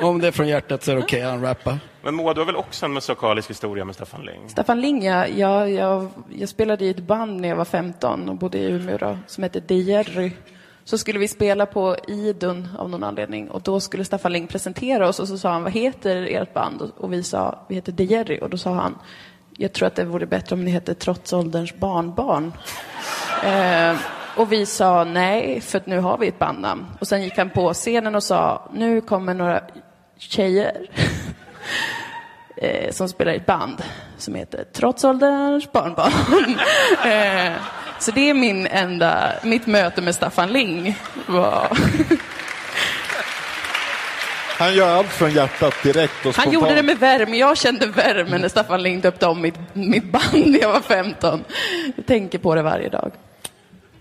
[0.00, 1.78] om det är från hjärtat så är det okej, han rappar.
[2.02, 4.48] Men Moa, du har väl också en musikalisk historia med Staffan Ling?
[4.48, 6.08] Staffan Ling, ja, jag, jag,
[6.38, 9.42] jag spelade i ett band när jag var 15 och bodde i Umeå då, som
[9.42, 10.30] hette De Jerry.
[10.84, 15.08] Så skulle vi spela på Idun av någon anledning och då skulle Staffan Ling presentera
[15.08, 16.82] oss och så sa han, vad heter ert band?
[16.82, 18.98] Och- Och vi sa, vi heter De Jerry och då sa han,
[19.60, 22.52] jag tror att det vore bättre om ni hette Trots ålderns barnbarn.
[23.44, 23.96] Eh,
[24.36, 26.86] och vi sa nej, för att nu har vi ett bandnamn.
[27.00, 29.60] Och sen gick han på scenen och sa, nu kommer några
[30.18, 30.90] tjejer
[32.56, 33.82] eh, som spelar i ett band
[34.16, 36.12] som heter Trots ålderns barnbarn.
[37.12, 37.52] eh,
[37.98, 40.98] så det är min enda, mitt möte med Staffan Ling.
[41.26, 41.68] Var...
[44.58, 47.36] han gör allt från hjärtat direkt och Han gjorde det med värme.
[47.36, 51.44] Jag kände värme när Staffan Ling döpte om mitt, mitt band när jag var 15.
[51.96, 53.12] Jag tänker på det varje dag.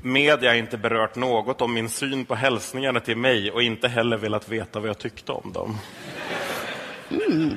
[0.01, 4.17] Media har inte berört något om min syn på hälsningarna till mig och inte heller
[4.17, 5.77] velat veta vad jag tyckte om dem.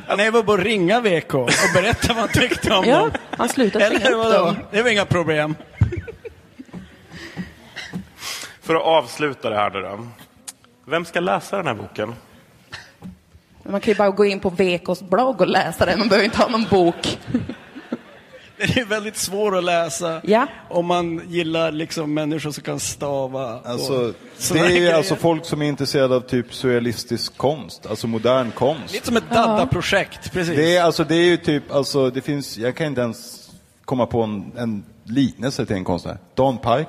[0.08, 3.10] Han är väl bara att ringa VK och berätta vad han tyckte om Ja, dem.
[3.30, 4.32] han slutade Eller vadå?
[4.44, 4.56] dem.
[4.70, 5.54] Det är väl inga problem.
[8.62, 10.06] För att avsluta det här nu då.
[10.86, 12.14] Vem ska läsa den här boken?
[13.70, 15.98] Men Man kan ju bara gå in på VKs blogg och läsa den.
[15.98, 17.18] Man behöver inte ha någon bok.
[18.56, 20.46] Den är väldigt svår att läsa Ja.
[20.68, 23.60] om man gillar liksom människor som kan stava.
[23.64, 24.12] Alltså,
[24.52, 24.94] det är grejer.
[24.94, 28.92] alltså folk som är intresserade av typ surrealistisk konst, alltså modern konst.
[28.92, 30.56] Lite som ett Dada-projekt, precis.
[30.56, 33.48] Det är, alltså, det är ju typ, alltså, det finns, jag kan inte ens
[33.84, 36.18] komma på en, en liknelse till en konstnär.
[36.34, 36.88] Dan Park.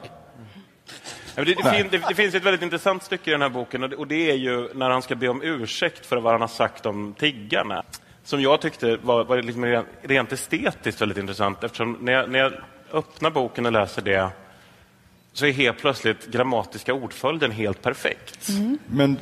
[1.36, 3.90] Det, det, fin, det, det finns ett väldigt intressant stycke i den här boken och
[3.90, 6.48] det, och det är ju när han ska be om ursäkt för vad han har
[6.48, 7.84] sagt om tiggarna.
[8.24, 12.40] Som jag tyckte var, var liksom rent, rent estetiskt väldigt intressant eftersom när jag, när
[12.40, 12.54] jag
[12.94, 14.30] öppnar boken och läser det
[15.34, 18.48] så är helt plötsligt grammatiska ordföljden helt perfekt.
[18.88, 19.18] Men,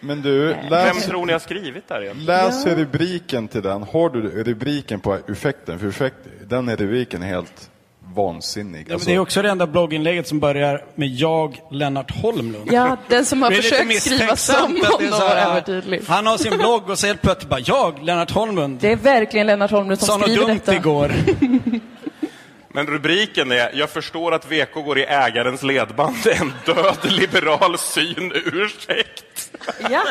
[0.00, 2.26] Men du, Vem läs, tror ni har skrivit där egentligen?
[2.26, 3.82] läs rubriken till den.
[3.82, 5.78] Har du rubriken på ursäkten?
[5.78, 7.70] För ursäkt, den rubriken är helt
[8.14, 8.80] vansinnig.
[8.80, 12.72] Ja, men Alltså, det är också det enda blogginlägget som börjar med jag, Lennart Holmlund.
[12.72, 14.60] Ja, den som har Det försökt skriva det är
[14.90, 16.02] honom var övertydlig.
[16.08, 18.78] Han har sin blogg och så helt plötsligt bara jag, Lennart Holmlund.
[18.80, 20.74] Det är verkligen Lennart Holmlund som Sa något skriver dumt detta.
[20.74, 21.12] igår.
[22.74, 26.16] Men rubriken är “Jag förstår att VK går i ägarens ledband.
[26.40, 29.50] En död liberal syn ursäkt”.
[29.90, 30.02] Ja.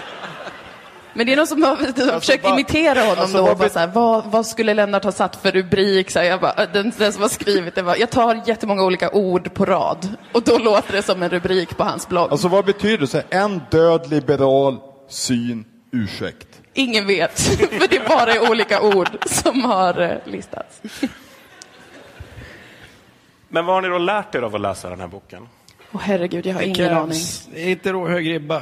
[1.15, 1.75] Men det är någon som har
[2.11, 3.43] har försökt bara- imitera honom alltså, då.
[3.43, 6.11] vad Bara så här, vad, vad skulle Lennart ha satt för rubrik?
[6.11, 9.09] Så här, jag bara, den, den som har skrivit det var, jag tar jättemånga olika
[9.11, 10.07] ord på rad.
[10.31, 12.31] Och då låter det som en rubrik på hans blogg.
[12.31, 13.07] alltså vad betyder det?
[13.07, 14.77] Så här, en död liberal
[15.09, 16.47] syn ursäkt.
[16.73, 17.39] Ingen vet,
[17.79, 20.81] för det bara är olika ord som har eh, listats.
[23.49, 25.47] Men vad har ni då lärt er av att läsa den här boken?
[25.91, 27.07] Åh herregud, jag har Det ingen aning.
[27.09, 28.61] krävs, det är inte då hög ribba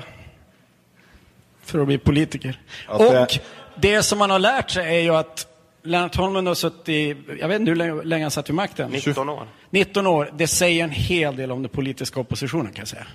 [1.71, 2.59] för att bli politiker.
[2.87, 3.37] Att det- Och
[3.75, 5.47] det som man har lärt sig är ju att
[5.83, 8.89] Lennart Holmlund har suttit, jag vet inte hur länge, länge han satt vid makten.
[8.91, 9.47] 19 år.
[9.69, 10.29] 19 år.
[10.37, 13.05] Det säger en hel del om den politiska oppositionen kan jag säga.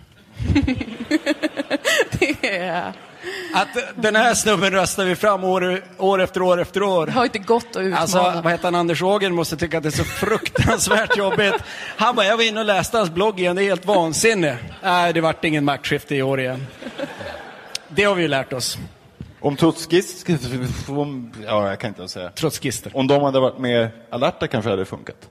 [2.18, 2.92] Det är-
[3.54, 7.06] Att den här snubben röstar vi fram år, år efter år efter år.
[7.06, 7.96] Det har inte gått att utmana.
[7.98, 11.54] Alltså, vad heter han, Anders Ågren måste tycka att det är så fruktansvärt jobbigt.
[11.96, 14.56] Han bara, jag var inne och läste hans blogg igen, det är helt vansinne.
[14.82, 16.66] Nej, det vart ingen maktskifte i år igen.
[17.88, 18.78] Det har vi ju lärt oss.
[19.40, 20.26] Om trotskist,
[20.88, 22.30] om, ja jag kan inte ens säga.
[22.30, 22.96] Trotskister.
[22.96, 25.28] Om de hade varit mer alerta kanske det hade funkat.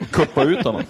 [0.00, 0.82] Och kuppa ut honom.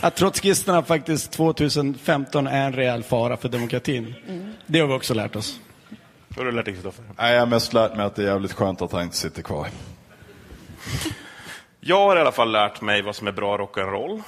[0.00, 4.14] Att trotskisterna faktiskt 2015 är en rejäl fara för demokratin.
[4.66, 5.60] Det har vi också lärt oss.
[6.28, 7.04] Vad har du lärt dig Kristoffer?
[7.16, 9.68] Jag har mest lärt mig att det är jävligt skönt att han inte sitter kvar.
[11.80, 14.22] Jag har i alla fall lärt mig vad som är bra rock'n'roll.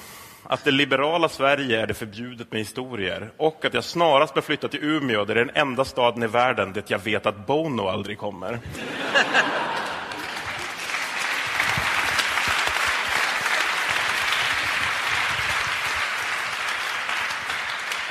[0.49, 3.31] Att det liberala Sverige är det förbjudet med historier.
[3.37, 6.27] Och att jag snarast bör flytta till Umeå, där det är den enda staden i
[6.27, 8.59] världen dit jag vet att Bono aldrig kommer.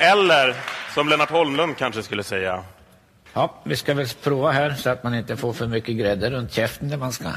[0.00, 0.54] Eller,
[0.94, 2.64] som Lennart Holmlund kanske skulle säga,
[3.32, 6.52] Ja, vi ska väl prova här så att man inte får för mycket grädde runt
[6.52, 7.28] käften där man ska.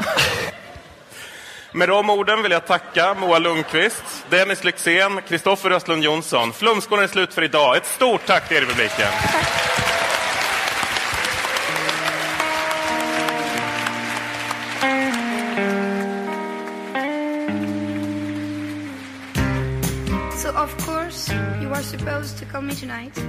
[1.72, 6.53] Med de orden vill jag tacka Moa Lundqvist, Dennis Lyxzén, Kristoffer Östlund Jonsson.
[6.53, 7.78] Flumskolan är slut för idag.
[7.78, 9.07] Ett stort tack till er i publiken.
[20.38, 23.20] So, of course, you are supposed to call me tonight.